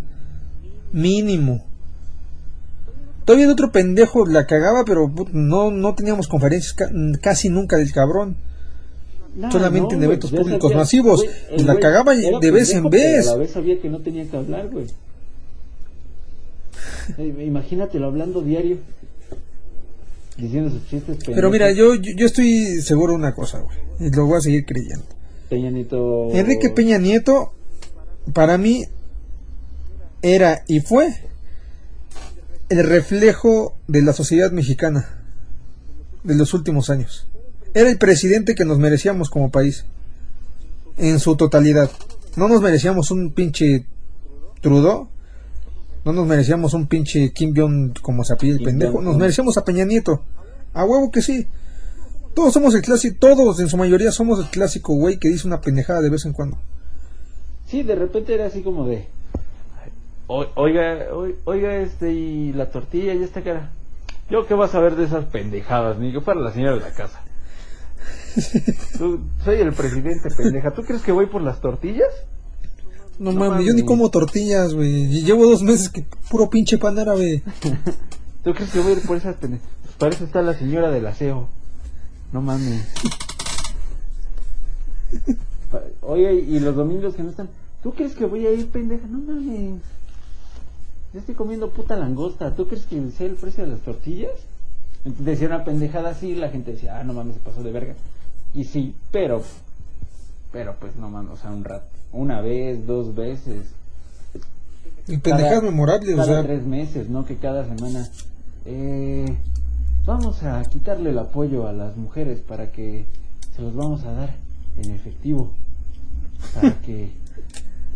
Mínimo. 0.92 1.64
Todavía 3.24 3.46
el 3.46 3.52
otro 3.52 3.72
pendejo 3.72 4.26
la 4.26 4.46
cagaba, 4.46 4.84
pero 4.84 5.12
no, 5.32 5.70
no 5.70 5.94
teníamos 5.94 6.28
conferencias 6.28 6.74
ca- 6.74 6.90
casi 7.22 7.48
nunca 7.48 7.76
del 7.78 7.92
cabrón. 7.92 8.36
Solamente 9.50 9.94
en 9.94 10.02
eventos 10.02 10.30
públicos 10.30 10.70
sabía- 10.70 10.76
masivos. 10.78 11.24
La 11.58 11.72
güey 11.72 11.80
cagaba 11.80 12.14
era 12.14 12.38
de 12.38 12.50
vez 12.50 12.72
en 12.72 12.88
vez. 12.88 13.28
A 13.28 13.32
la 13.32 13.36
vez 13.38 13.50
sabía 13.50 13.80
que 13.80 13.88
no 13.88 14.00
tenía 14.00 14.24
que 14.28 14.36
hablar, 14.36 14.68
güey. 14.68 14.86
Eh, 17.18 17.44
Imagínatelo 17.46 18.06
hablando 18.06 18.42
diario. 18.42 18.78
Diciendo 20.36 20.70
sus 20.70 20.86
chistes 20.88 21.16
Pero 21.24 21.50
mira, 21.50 21.70
yo, 21.72 21.94
yo, 21.94 22.12
yo 22.14 22.26
estoy 22.26 22.82
seguro 22.82 23.12
de 23.12 23.18
una 23.18 23.34
cosa, 23.34 23.60
güey. 23.60 23.76
Y 24.00 24.10
lo 24.14 24.26
voy 24.26 24.36
a 24.38 24.40
seguir 24.40 24.66
creyendo. 24.66 25.04
Peña 25.48 25.70
Nieto... 25.70 26.28
Enrique 26.32 26.68
Peña 26.70 26.98
Nieto, 26.98 27.52
para 28.34 28.58
mí, 28.58 28.84
era 30.20 30.62
y 30.66 30.80
fue 30.80 31.14
el 32.68 32.84
reflejo 32.84 33.76
de 33.86 34.02
la 34.02 34.12
sociedad 34.12 34.50
mexicana 34.50 35.22
de 36.24 36.34
los 36.34 36.52
últimos 36.52 36.90
años. 36.90 37.28
Era 37.76 37.90
el 37.90 37.98
presidente 37.98 38.54
que 38.54 38.64
nos 38.64 38.78
merecíamos 38.78 39.28
como 39.28 39.50
país. 39.50 39.84
En 40.96 41.20
su 41.20 41.36
totalidad. 41.36 41.90
No 42.36 42.48
nos 42.48 42.62
merecíamos 42.62 43.10
un 43.10 43.32
pinche 43.32 43.84
Trudeau. 44.62 45.08
No 46.04 46.12
nos 46.14 46.26
merecíamos 46.26 46.72
un 46.72 46.86
pinche 46.86 47.32
Kim 47.34 47.52
Jong 47.54 48.00
como 48.00 48.24
se 48.24 48.32
apellida 48.32 48.56
el 48.56 48.64
pendejo. 48.64 49.02
Nos 49.02 49.18
merecíamos 49.18 49.58
a 49.58 49.64
Peña 49.64 49.84
Nieto. 49.84 50.22
A 50.72 50.84
huevo 50.86 51.10
que 51.10 51.20
sí. 51.20 51.46
Todos 52.34 52.54
somos 52.54 52.74
el 52.74 52.80
clásico, 52.80 53.16
todos 53.20 53.60
en 53.60 53.68
su 53.68 53.76
mayoría 53.76 54.10
somos 54.10 54.38
el 54.38 54.46
clásico 54.46 54.94
güey 54.94 55.18
que 55.18 55.28
dice 55.28 55.46
una 55.46 55.60
pendejada 55.60 56.00
de 56.00 56.08
vez 56.10 56.24
en 56.24 56.32
cuando. 56.32 56.56
Sí, 57.66 57.82
de 57.82 57.94
repente 57.94 58.32
era 58.34 58.46
así 58.46 58.62
como 58.62 58.86
de... 58.86 59.06
"O- 60.28 60.46
Oiga, 60.54 61.12
oi- 61.14 61.36
oiga, 61.44 61.76
este, 61.76 62.12
y 62.12 62.52
la 62.54 62.70
tortilla 62.70 63.12
ya 63.12 63.24
está 63.24 63.42
cara. 63.42 63.70
Yo 64.30 64.46
qué 64.46 64.54
vas 64.54 64.74
a 64.74 64.80
ver 64.80 64.96
de 64.96 65.04
esas 65.04 65.26
pendejadas, 65.26 65.98
ni 65.98 66.10
que 66.12 66.20
fuera 66.22 66.40
la 66.40 66.52
señora 66.52 66.74
de 66.76 66.80
la 66.80 66.92
casa. 66.92 67.22
Tú- 68.98 69.20
soy 69.44 69.60
el 69.60 69.72
presidente, 69.72 70.28
pendeja. 70.36 70.72
¿Tú 70.72 70.82
crees 70.82 71.02
que 71.02 71.12
voy 71.12 71.26
por 71.26 71.42
las 71.42 71.60
tortillas? 71.60 72.08
No, 73.18 73.32
No 73.32 73.40
mames, 73.48 73.66
yo 73.66 73.72
ni 73.74 73.82
como 73.84 74.10
tortillas, 74.10 74.74
güey. 74.74 75.04
Y 75.18 75.22
Llevo 75.22 75.46
dos 75.46 75.62
meses 75.62 75.88
que 75.88 76.04
puro 76.30 76.50
pinche 76.50 76.76
pan 76.78 76.98
árabe. 76.98 77.42
¿Tú 78.44 78.52
crees 78.54 78.70
que 78.70 78.80
voy 78.80 78.92
a 78.92 78.96
ir 78.96 79.06
por 79.06 79.16
esas 79.16 79.36
pendejas? 79.36 79.66
Para 79.98 80.14
eso 80.14 80.24
está 80.24 80.42
la 80.42 80.54
señora 80.54 80.90
del 80.90 81.06
aseo. 81.06 81.48
No 82.32 82.42
mames. 82.42 82.84
Oye, 86.02 86.34
y 86.34 86.58
los 86.60 86.76
domingos 86.76 87.14
que 87.14 87.22
no 87.22 87.30
están. 87.30 87.48
¿Tú 87.82 87.92
crees 87.92 88.14
que 88.14 88.26
voy 88.26 88.46
a 88.46 88.52
ir, 88.52 88.68
pendeja? 88.68 89.06
No 89.06 89.18
mames. 89.18 89.80
Yo 91.12 91.20
estoy 91.20 91.34
comiendo 91.34 91.70
puta 91.70 91.96
langosta. 91.96 92.54
¿Tú 92.54 92.66
crees 92.68 92.84
que 92.84 93.10
sé 93.16 93.26
el 93.26 93.34
precio 93.34 93.64
de 93.64 93.70
las 93.72 93.80
tortillas? 93.80 94.32
Entonces 95.04 95.24
decía 95.24 95.46
una 95.48 95.64
pendejada 95.64 96.10
así, 96.10 96.34
la 96.34 96.48
gente 96.50 96.72
decía, 96.72 96.98
ah, 96.98 97.04
no 97.04 97.14
mames, 97.14 97.34
se 97.36 97.40
pasó 97.40 97.62
de 97.62 97.70
verga. 97.72 97.94
Y 98.56 98.64
sí, 98.64 98.94
pero. 99.12 99.42
Pero 100.52 100.74
pues 100.80 100.96
no 100.96 101.10
mames, 101.10 101.32
o 101.32 101.36
sea, 101.36 101.50
un 101.50 101.62
rato. 101.64 101.86
Una 102.12 102.40
vez, 102.40 102.86
dos 102.86 103.14
veces. 103.14 103.66
Y 105.06 105.18
pendejadas 105.18 105.60
Cada- 105.60 105.70
memorables, 105.70 106.14
o 106.14 106.16
cada 106.16 106.26
sea. 106.26 106.42
tres 106.42 106.64
meses, 106.64 107.08
¿no? 107.08 107.24
Que 107.24 107.36
cada 107.36 107.64
semana. 107.66 108.08
Eh, 108.64 109.36
vamos 110.04 110.42
a 110.42 110.62
quitarle 110.64 111.10
el 111.10 111.18
apoyo 111.18 111.68
a 111.68 111.72
las 111.72 111.96
mujeres 111.96 112.40
para 112.40 112.72
que 112.72 113.04
se 113.54 113.62
los 113.62 113.74
vamos 113.76 114.02
a 114.04 114.12
dar 114.12 114.34
en 114.82 114.90
efectivo. 114.92 115.52
Para 116.54 116.80
que 116.80 117.10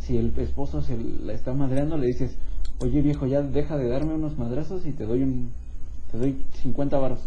si 0.07 0.19
el 0.19 0.33
esposo 0.39 0.83
se 0.83 0.97
la 1.25 1.33
está 1.33 1.53
madreando, 1.55 1.97
le 1.97 2.07
dices, 2.09 2.33
oye 2.81 3.01
viejo, 3.01 3.27
ya 3.27 3.41
deja 3.43 3.77
de 3.77 3.89
darme 3.89 4.15
unos 4.15 4.37
madrazos 4.39 4.85
y 4.87 4.93
te 4.93 5.07
doy 5.07 5.23
un. 5.23 5.51
Te 6.13 6.19
doy 6.19 6.45
50 6.63 6.99
varos. 6.99 7.21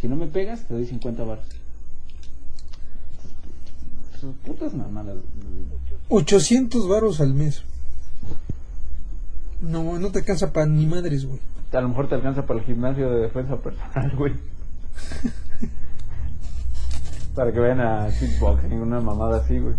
Si 0.00 0.08
no 0.08 0.16
me 0.16 0.26
pegas, 0.26 0.62
te 0.62 0.74
doy 0.74 0.86
50 0.86 1.22
varos. 1.24 1.44
Sus 4.20 4.34
putas 4.36 4.74
mamadas. 4.74 5.16
800 6.08 6.88
varos 6.88 7.20
al 7.20 7.34
mes. 7.34 7.62
No, 9.60 9.98
no 9.98 10.10
te 10.10 10.20
alcanza 10.20 10.52
para 10.52 10.66
ni 10.66 10.86
madres, 10.86 11.26
güey. 11.26 11.40
A 11.72 11.80
lo 11.80 11.88
mejor 11.88 12.08
te 12.08 12.14
alcanza 12.14 12.46
para 12.46 12.60
el 12.60 12.66
gimnasio 12.66 13.10
de 13.10 13.20
defensa 13.22 13.56
personal, 13.56 14.16
güey. 14.16 14.34
para 17.34 17.52
que 17.52 17.60
vayan 17.60 17.80
a 17.80 18.08
kickboxing, 18.18 18.80
una 18.80 19.00
mamada 19.00 19.38
así, 19.38 19.58
güey. 19.58 19.74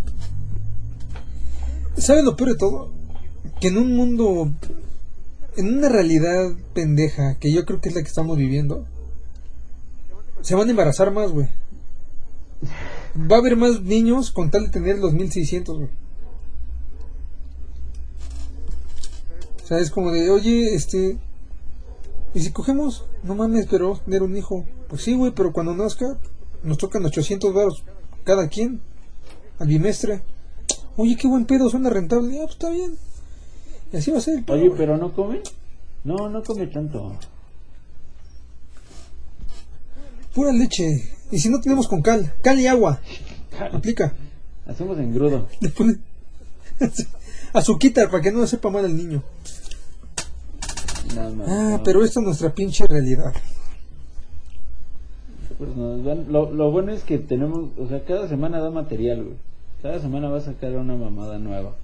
¿Sabes 1.97 2.23
lo 2.23 2.35
peor 2.35 2.51
de 2.51 2.57
todo? 2.57 2.91
Que 3.59 3.69
en 3.69 3.77
un 3.77 3.95
mundo, 3.95 4.51
en 5.55 5.77
una 5.77 5.89
realidad 5.89 6.51
pendeja, 6.73 7.35
que 7.39 7.51
yo 7.51 7.65
creo 7.65 7.81
que 7.81 7.89
es 7.89 7.95
la 7.95 8.01
que 8.01 8.07
estamos 8.07 8.37
viviendo, 8.37 8.85
se 10.41 10.53
van 10.53 10.67
a 10.67 10.71
embarazar 10.71 11.11
más, 11.11 11.31
güey. 11.31 11.47
Va 13.19 13.37
a 13.37 13.39
haber 13.39 13.55
más 13.55 13.81
niños 13.81 14.31
con 14.31 14.51
tal 14.51 14.65
de 14.65 14.69
tener 14.69 14.99
los 14.99 15.13
1600, 15.13 15.77
güey. 15.77 15.89
O 19.63 19.67
sea, 19.67 19.79
es 19.79 19.89
como 19.89 20.11
de, 20.11 20.29
oye, 20.29 20.75
este. 20.75 21.17
¿Y 22.33 22.41
si 22.41 22.51
cogemos? 22.51 23.05
No 23.23 23.35
mames, 23.35 23.67
pero 23.67 23.99
tener 24.05 24.21
un 24.21 24.37
hijo. 24.37 24.65
Pues 24.87 25.01
sí, 25.01 25.15
güey, 25.15 25.31
pero 25.31 25.51
cuando 25.51 25.73
nazca, 25.73 26.17
nos 26.63 26.77
tocan 26.77 27.05
800 27.05 27.53
baros 27.53 27.83
cada 28.23 28.47
quien 28.49 28.81
al 29.59 29.67
bimestre. 29.67 30.21
Oye, 30.95 31.15
qué 31.15 31.27
buen 31.27 31.45
pedo, 31.45 31.69
suena 31.69 31.89
rentable. 31.89 32.37
Ah, 32.37 32.43
pues 32.43 32.53
está 32.53 32.69
bien. 32.69 32.97
Y 33.91 33.97
así 33.97 34.11
va 34.11 34.19
a 34.19 34.21
ser. 34.21 34.37
el 34.37 34.43
pedo, 34.43 34.55
Oye, 34.57 34.71
pero 34.77 34.97
no 34.97 35.13
comen. 35.13 35.41
No, 36.03 36.29
no 36.29 36.43
come 36.43 36.67
tanto. 36.67 37.17
Pura 40.33 40.51
leche. 40.51 41.16
Y 41.31 41.39
si 41.39 41.49
no 41.49 41.59
tenemos 41.59 41.87
con 41.87 42.01
cal, 42.01 42.33
cal 42.41 42.59
y 42.59 42.67
agua. 42.67 42.99
Aplica. 43.73 44.13
Hacemos 44.67 44.97
engrudo. 44.99 45.47
Le 45.61 45.71
azuquita 47.53 48.09
para 48.09 48.21
que 48.21 48.31
no 48.31 48.45
sepa 48.47 48.69
mal 48.69 48.85
al 48.85 48.95
niño. 48.95 49.23
Ah, 51.17 51.29
no. 51.77 51.83
pero 51.83 52.03
esta 52.03 52.19
es 52.19 52.25
nuestra 52.25 52.53
pinche 52.53 52.85
realidad. 52.85 53.33
Pues 55.57 55.75
nos 55.75 56.03
dan- 56.03 56.25
lo, 56.29 56.51
lo 56.51 56.69
bueno 56.71 56.91
es 56.91 57.03
que 57.03 57.17
tenemos, 57.17 57.69
o 57.79 57.87
sea, 57.87 58.03
cada 58.05 58.27
semana 58.27 58.59
da 58.59 58.69
material, 58.69 59.23
güey. 59.23 59.35
Cada 59.81 59.99
semana 59.99 60.29
va 60.29 60.37
a 60.37 60.41
sacar 60.41 60.75
una 60.75 60.95
mamada 60.95 61.39
nueva. 61.39 61.75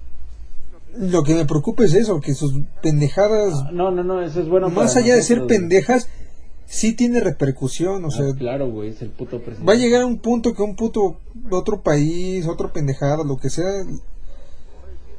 Lo 0.96 1.24
que 1.24 1.34
me 1.34 1.44
preocupa 1.44 1.84
es 1.84 1.94
eso, 1.94 2.20
que 2.20 2.34
sus 2.34 2.54
pendejadas, 2.82 3.72
No, 3.72 3.90
no, 3.90 4.04
no, 4.04 4.22
eso 4.22 4.40
es 4.40 4.48
bueno. 4.48 4.68
más 4.68 4.94
allá 4.96 5.16
de 5.16 5.22
ser 5.22 5.38
güey. 5.40 5.48
Sí 6.66 6.94
tiene 6.94 7.20
repercusión. 7.20 8.04
O 8.04 8.08
Ah, 8.08 8.10
sea, 8.10 8.34
claro, 8.34 8.70
güey, 8.70 8.90
es 8.90 9.02
el 9.02 9.10
puto 9.10 9.38
presidente. 9.38 9.66
va 9.66 9.72
a 9.74 9.76
llegar 9.76 10.02
a 10.02 10.06
un 10.06 10.18
punto 10.18 10.54
que 10.54 10.62
un 10.62 10.76
puto 10.76 11.18
otro 11.50 11.82
país, 11.82 12.46
otro 12.46 12.72
pendejada, 12.72 13.22
lo 13.24 13.36
que 13.36 13.50
sea, 13.50 13.66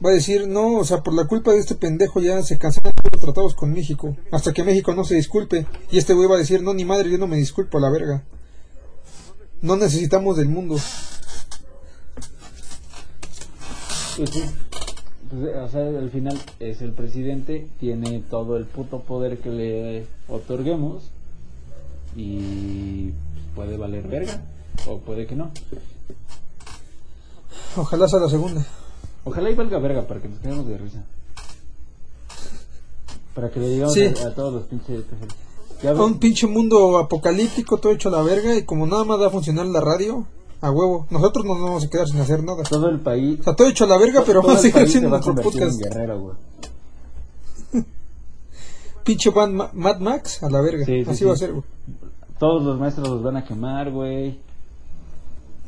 va 0.05 0.09
a 0.09 0.13
decir, 0.13 0.47
no, 0.47 0.77
o 0.77 0.83
sea, 0.83 1.01
por 1.03 1.13
la 1.13 1.25
culpa 1.25 1.51
de 1.51 1.59
este 1.59 1.75
pendejo 1.75 2.19
ya 2.21 2.41
se 2.43 2.57
cancelan 2.57 2.93
todos 2.93 3.11
los 3.13 3.21
tratados 3.21 3.55
con 3.55 3.71
México, 3.71 4.15
hasta 4.31 4.51
que 4.53 4.63
México 4.63 4.93
no 4.93 5.03
se 5.05 5.15
disculpe. 5.15 5.65
Y 5.91 5.97
este 5.97 6.13
güey 6.13 6.27
va 6.27 6.35
a 6.35 6.39
decir, 6.39 6.61
no, 6.61 6.73
ni 6.73 6.83
madre, 6.85 7.09
yo 7.09 7.17
no 7.17 7.27
me 7.27 7.37
disculpo 7.37 7.77
a 7.77 7.81
la 7.81 7.89
verga. 7.89 8.23
No 9.61 9.75
necesitamos 9.77 10.37
del 10.37 10.49
mundo. 10.49 10.75
Pues 14.17 14.29
sí. 14.29 14.43
Pues, 15.29 15.55
o 15.55 15.67
sea, 15.69 15.87
al 15.87 16.09
final 16.11 16.39
es 16.59 16.81
el 16.81 16.91
presidente, 16.93 17.67
tiene 17.79 18.21
todo 18.29 18.57
el 18.57 18.65
puto 18.65 18.99
poder 19.01 19.39
que 19.39 19.49
le 19.49 20.07
otorguemos 20.27 21.11
y 22.15 23.11
puede 23.55 23.77
valer 23.77 24.07
verga 24.07 24.41
o 24.87 24.99
puede 24.99 25.25
que 25.27 25.35
no. 25.35 25.51
Ojalá 27.77 28.07
sea 28.07 28.19
la 28.19 28.29
segunda. 28.29 28.65
Ojalá 29.23 29.49
y 29.49 29.55
valga 29.55 29.79
verga 29.79 30.07
para 30.07 30.21
que 30.21 30.29
nos 30.29 30.39
quedemos 30.39 30.67
de 30.67 30.77
risa. 30.77 31.03
Para 33.33 33.49
que 33.49 33.59
le 33.59 33.69
digamos 33.69 33.93
Sí. 33.93 34.05
a, 34.05 34.27
a 34.27 34.33
todos 34.33 34.53
los 34.53 34.63
pinches... 34.63 35.03
A 35.83 35.91
un 36.03 36.19
pinche 36.19 36.47
mundo 36.47 36.97
apocalíptico, 36.97 37.77
todo 37.77 37.91
hecho 37.91 38.07
a 38.09 38.11
la 38.13 38.21
verga, 38.21 38.55
y 38.55 38.63
como 38.63 38.87
nada 38.87 39.03
más 39.03 39.19
va 39.19 39.27
a 39.27 39.29
funcionar 39.29 39.65
la 39.65 39.81
radio, 39.81 40.25
a 40.61 40.71
huevo. 40.71 41.05
Nosotros 41.09 41.43
no 41.45 41.53
nos 41.55 41.63
vamos 41.63 41.83
a 41.83 41.89
quedar 41.89 42.07
sin 42.07 42.19
hacer 42.21 42.43
nada. 42.43 42.63
todo 42.63 42.89
el 42.89 42.99
país... 43.01 43.39
O 43.41 43.43
sea, 43.43 43.55
todo 43.55 43.67
hecho 43.67 43.83
a 43.83 43.87
la 43.87 43.97
verga, 43.97 44.23
pero 44.25 44.41
vamos 44.41 44.57
a 44.57 44.61
seguir 44.61 44.83
haciendo 44.83 45.09
nuestro 45.09 45.35
podcast. 45.35 45.77
guerrero. 45.79 46.37
Pinche 49.03 49.31
Mad 49.31 49.99
Max 49.99 50.41
a 50.41 50.49
la 50.49 50.61
verga. 50.61 50.85
Sí, 50.85 51.03
sí, 51.03 51.09
Así 51.09 51.19
sí. 51.19 51.25
va 51.25 51.33
a 51.33 51.37
ser, 51.37 51.51
güey. 51.51 51.63
Todos 52.39 52.63
los 52.63 52.79
maestros 52.79 53.07
los 53.07 53.23
van 53.23 53.37
a 53.37 53.45
quemar, 53.45 53.91
güey. 53.91 54.37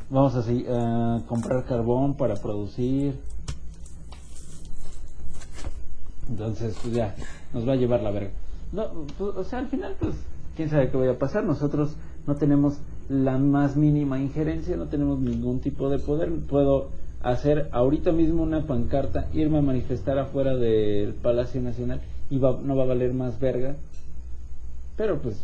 Vamos 0.09 0.35
a 0.35 0.39
a 0.41 1.21
comprar 1.27 1.65
carbón 1.65 2.15
para 2.15 2.35
producir. 2.35 3.15
Entonces, 6.29 6.75
pues 6.81 6.93
ya, 6.93 7.15
nos 7.53 7.67
va 7.67 7.73
a 7.73 7.75
llevar 7.77 8.01
la 8.01 8.11
verga. 8.11 8.31
No, 8.71 8.87
pues, 9.17 9.35
o 9.35 9.43
sea, 9.43 9.59
al 9.59 9.67
final, 9.67 9.95
pues, 9.99 10.15
quién 10.55 10.69
sabe 10.69 10.89
qué 10.89 10.97
vaya 10.97 11.11
a 11.11 11.17
pasar. 11.19 11.43
Nosotros 11.45 11.95
no 12.25 12.35
tenemos 12.35 12.77
la 13.09 13.37
más 13.37 13.77
mínima 13.77 14.19
injerencia, 14.19 14.75
no 14.75 14.87
tenemos 14.87 15.19
ningún 15.19 15.59
tipo 15.61 15.89
de 15.89 15.99
poder. 15.99 16.31
Puedo 16.49 16.89
hacer 17.23 17.69
ahorita 17.71 18.11
mismo 18.11 18.43
una 18.43 18.65
pancarta, 18.67 19.27
irme 19.33 19.59
a 19.59 19.61
manifestar 19.61 20.19
afuera 20.19 20.55
del 20.55 21.13
Palacio 21.13 21.61
Nacional 21.61 22.01
y 22.29 22.37
va- 22.39 22.59
no 22.61 22.75
va 22.75 22.83
a 22.83 22.87
valer 22.87 23.13
más 23.13 23.39
verga. 23.39 23.75
Pero 24.97 25.19
pues, 25.21 25.41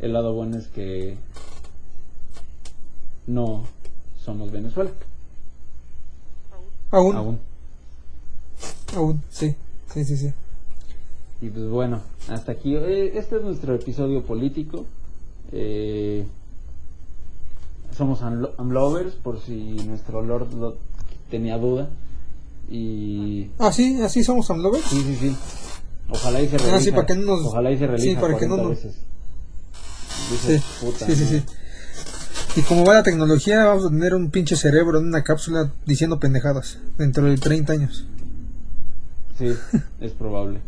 el 0.00 0.12
lado 0.12 0.32
bueno 0.34 0.56
es 0.58 0.68
que 0.68 1.16
no 3.26 3.64
somos 4.24 4.50
Venezuela. 4.50 4.90
Aún, 6.90 7.16
aún, 7.16 7.38
Aún. 8.96 9.22
sí. 9.30 9.54
Sí, 9.92 10.04
sí, 10.04 10.16
sí. 10.16 10.32
Y 11.40 11.50
pues 11.50 11.68
bueno, 11.68 12.00
hasta 12.28 12.52
aquí. 12.52 12.74
eh, 12.74 13.18
Este 13.18 13.36
es 13.36 13.42
nuestro 13.42 13.74
episodio 13.74 14.22
político. 14.22 14.86
Eh, 15.52 16.26
somos 17.96 18.22
Amlo- 18.22 18.52
Amlovers, 18.58 19.14
por 19.14 19.40
si 19.40 19.54
nuestro 19.86 20.22
Lord 20.22 20.52
lo 20.54 20.76
tenía 21.30 21.58
duda. 21.58 21.88
Y 22.70 23.50
Ah, 23.58 23.72
sí, 23.72 24.00
así 24.02 24.22
somos 24.24 24.50
Amlovers. 24.50 24.84
sí, 24.84 25.02
sí, 25.02 25.16
sí. 25.16 25.36
Ojalá 26.10 26.40
y 26.42 26.48
se 26.48 26.56
Ah, 26.56 26.58
realiza. 26.58 26.80
sí, 26.84 26.90
para 26.92 27.06
que 27.06 27.14
no 27.14 27.22
nos- 27.36 27.46
Ojalá 27.46 27.70
y 27.70 27.78
se 27.78 27.86
realiza 27.86 28.08
sí, 28.10 28.14
para 28.16 28.36
que 28.38 28.46
no 28.46 28.56
40 28.56 28.62
nos- 28.62 28.84
veces. 28.84 29.02
Sí, 30.36 30.62
puta, 30.80 31.06
sí, 31.06 31.14
sí. 31.14 31.44
Y 32.56 32.62
como 32.62 32.84
va 32.84 32.94
la 32.94 33.02
tecnología, 33.02 33.64
vamos 33.64 33.86
a 33.86 33.90
tener 33.90 34.14
un 34.14 34.30
pinche 34.30 34.56
cerebro 34.56 34.98
en 34.98 35.06
una 35.06 35.22
cápsula 35.22 35.72
diciendo 35.86 36.18
pendejadas 36.18 36.78
dentro 36.96 37.24
de 37.24 37.36
30 37.36 37.72
años. 37.72 38.06
Sí, 39.38 39.54
es 40.00 40.12
probable. 40.12 40.60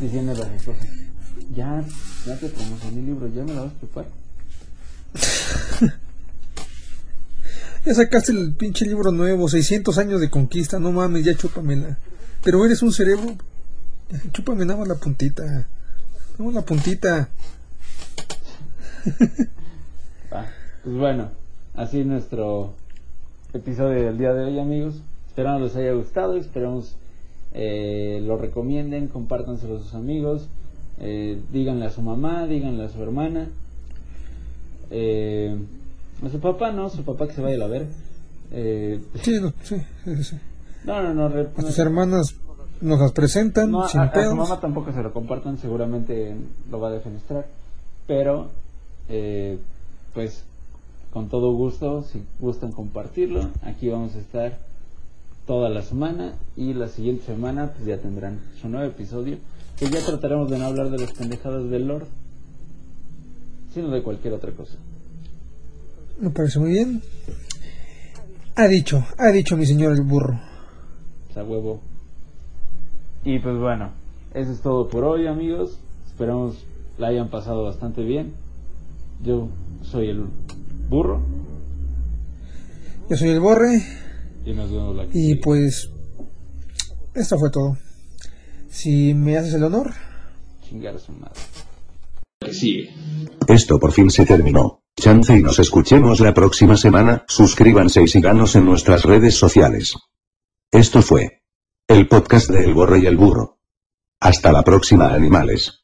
Diciendo 0.00 0.34
las 0.34 0.48
esposas, 0.50 0.88
ya, 1.54 1.84
ya 2.26 2.36
te 2.36 2.48
promocioné 2.48 3.00
el 3.00 3.06
libro, 3.06 3.28
ya 3.28 3.44
me 3.44 3.54
la 3.54 3.62
vas 3.62 3.72
a 3.72 3.80
chupar. 3.80 4.06
Ya 7.84 7.94
sacaste 7.94 8.30
el 8.30 8.52
pinche 8.52 8.86
libro 8.86 9.10
nuevo, 9.10 9.48
600 9.48 9.98
años 9.98 10.20
de 10.20 10.30
conquista, 10.30 10.78
no 10.78 10.92
mames, 10.92 11.24
ya 11.24 11.34
chúpamela. 11.34 11.98
Pero 12.44 12.64
eres 12.64 12.80
un 12.82 12.92
cerebro, 12.92 13.36
chúpame 14.32 14.64
nada 14.64 14.78
más 14.78 14.88
la 14.88 14.94
puntita. 14.94 15.42
Nada 15.44 15.66
más 16.38 16.54
la 16.54 16.62
puntita. 16.62 17.28
Ah, 20.30 20.46
pues 20.82 20.96
bueno, 20.96 21.28
así 21.74 22.04
nuestro 22.04 22.72
episodio 23.52 24.04
del 24.06 24.18
día 24.18 24.32
de 24.32 24.44
hoy, 24.44 24.58
amigos. 24.58 24.94
Esperamos 25.28 25.62
les 25.62 25.76
haya 25.76 25.92
gustado, 25.92 26.36
esperamos 26.36 26.94
eh, 27.54 28.20
lo 28.24 28.36
recomienden, 28.36 29.08
compártanselo 29.08 29.76
a 29.76 29.80
sus 29.80 29.94
amigos, 29.94 30.48
eh, 31.00 31.40
díganle 31.52 31.86
a 31.86 31.90
su 31.90 32.02
mamá, 32.02 32.46
díganle 32.46 32.84
a 32.84 32.88
su 32.88 33.02
hermana, 33.02 33.48
eh, 34.90 35.56
a 36.24 36.28
su 36.28 36.40
papá, 36.40 36.70
no, 36.72 36.88
su 36.90 37.02
papá 37.04 37.26
que 37.26 37.34
se 37.34 37.40
vaya 37.42 37.56
a 37.56 37.58
la 37.60 37.66
ver. 37.66 37.86
Eh, 38.52 39.00
Sí, 39.22 39.38
no, 39.40 39.52
sí, 39.62 39.76
sí, 40.04 40.24
sí. 40.24 40.36
no, 40.84 41.02
no, 41.02 41.14
no, 41.14 41.28
re- 41.28 41.48
A 41.56 41.60
tus 41.62 41.78
hermanas 41.78 42.34
nos 42.80 42.98
las 43.00 43.12
presentan 43.12 43.70
No, 43.70 43.84
a, 43.84 43.88
sin 43.88 44.00
a 44.00 44.08
su 44.08 44.12
pedos. 44.12 44.34
mamá 44.34 44.60
tampoco 44.60 44.92
se 44.92 45.02
lo 45.02 45.12
compartan, 45.12 45.56
seguramente 45.58 46.36
lo 46.70 46.80
va 46.80 46.88
a 46.88 46.92
defenestrar. 46.92 47.46
Pero, 48.06 48.50
eh, 49.08 49.58
pues, 50.14 50.44
con 51.12 51.28
todo 51.28 51.52
gusto, 51.52 52.02
si 52.04 52.22
gustan 52.40 52.72
compartirlo, 52.72 53.50
aquí 53.62 53.88
vamos 53.88 54.14
a 54.14 54.18
estar 54.18 54.58
toda 55.46 55.68
la 55.68 55.82
semana 55.82 56.34
y 56.56 56.72
la 56.74 56.88
siguiente 56.88 57.24
semana 57.26 57.72
pues 57.72 57.86
ya 57.86 57.98
tendrán 57.98 58.40
su 58.60 58.68
nuevo 58.68 58.86
episodio, 58.86 59.38
que 59.78 59.90
ya 59.90 60.04
trataremos 60.04 60.50
de 60.50 60.58
no 60.58 60.66
hablar 60.66 60.90
de 60.90 60.98
las 60.98 61.12
pendejadas 61.12 61.68
del 61.68 61.86
Lord, 61.86 62.06
sino 63.74 63.90
de 63.90 64.02
cualquier 64.02 64.34
otra 64.34 64.52
cosa. 64.52 64.74
Me 66.20 66.30
parece 66.30 66.58
muy 66.58 66.70
bien. 66.70 67.02
Ha 68.54 68.68
dicho, 68.68 69.04
ha 69.18 69.28
dicho 69.28 69.56
mi 69.56 69.66
señor 69.66 69.92
el 69.92 70.02
burro. 70.02 70.38
O 71.30 71.32
sea, 71.32 71.42
huevo. 71.42 71.80
Y 73.24 73.38
pues 73.38 73.58
bueno, 73.58 73.90
eso 74.34 74.52
es 74.52 74.60
todo 74.60 74.88
por 74.88 75.04
hoy, 75.04 75.26
amigos. 75.26 75.78
Esperamos 76.06 76.56
la 76.98 77.08
hayan 77.08 77.30
pasado 77.30 77.64
bastante 77.64 78.02
bien. 78.02 78.34
Yo 79.22 79.48
soy 79.82 80.08
el 80.08 80.26
burro 80.88 81.22
Yo 83.08 83.16
soy 83.16 83.30
el 83.30 83.40
borre 83.40 83.82
y 84.44 84.52
nos 84.52 84.70
vemos 84.70 84.96
la 84.96 85.06
que 85.06 85.18
y 85.18 85.22
sigue. 85.22 85.40
pues 85.42 85.90
esto 87.14 87.38
fue 87.38 87.50
todo. 87.50 87.76
Si 88.70 89.14
me 89.14 89.36
haces 89.36 89.54
el 89.54 89.64
honor, 89.64 89.92
Chingar 90.66 90.96
a 90.96 90.98
su 90.98 91.12
madre. 91.12 91.38
Esto 93.46 93.78
por 93.78 93.92
fin 93.92 94.10
se 94.10 94.24
terminó. 94.24 94.82
Chance 94.96 95.38
y 95.38 95.42
nos 95.42 95.58
escuchemos 95.58 96.20
la 96.20 96.34
próxima 96.34 96.76
semana, 96.76 97.24
suscríbanse 97.28 98.02
y 98.02 98.08
síganos 98.08 98.56
en 98.56 98.64
nuestras 98.64 99.04
redes 99.04 99.36
sociales. 99.36 99.96
Esto 100.70 101.02
fue 101.02 101.42
el 101.86 102.08
podcast 102.08 102.50
de 102.50 102.64
El 102.64 102.74
Borre 102.74 103.00
y 103.00 103.06
el 103.06 103.16
Burro. 103.16 103.58
Hasta 104.20 104.52
la 104.52 104.62
próxima 104.62 105.12
animales. 105.12 105.81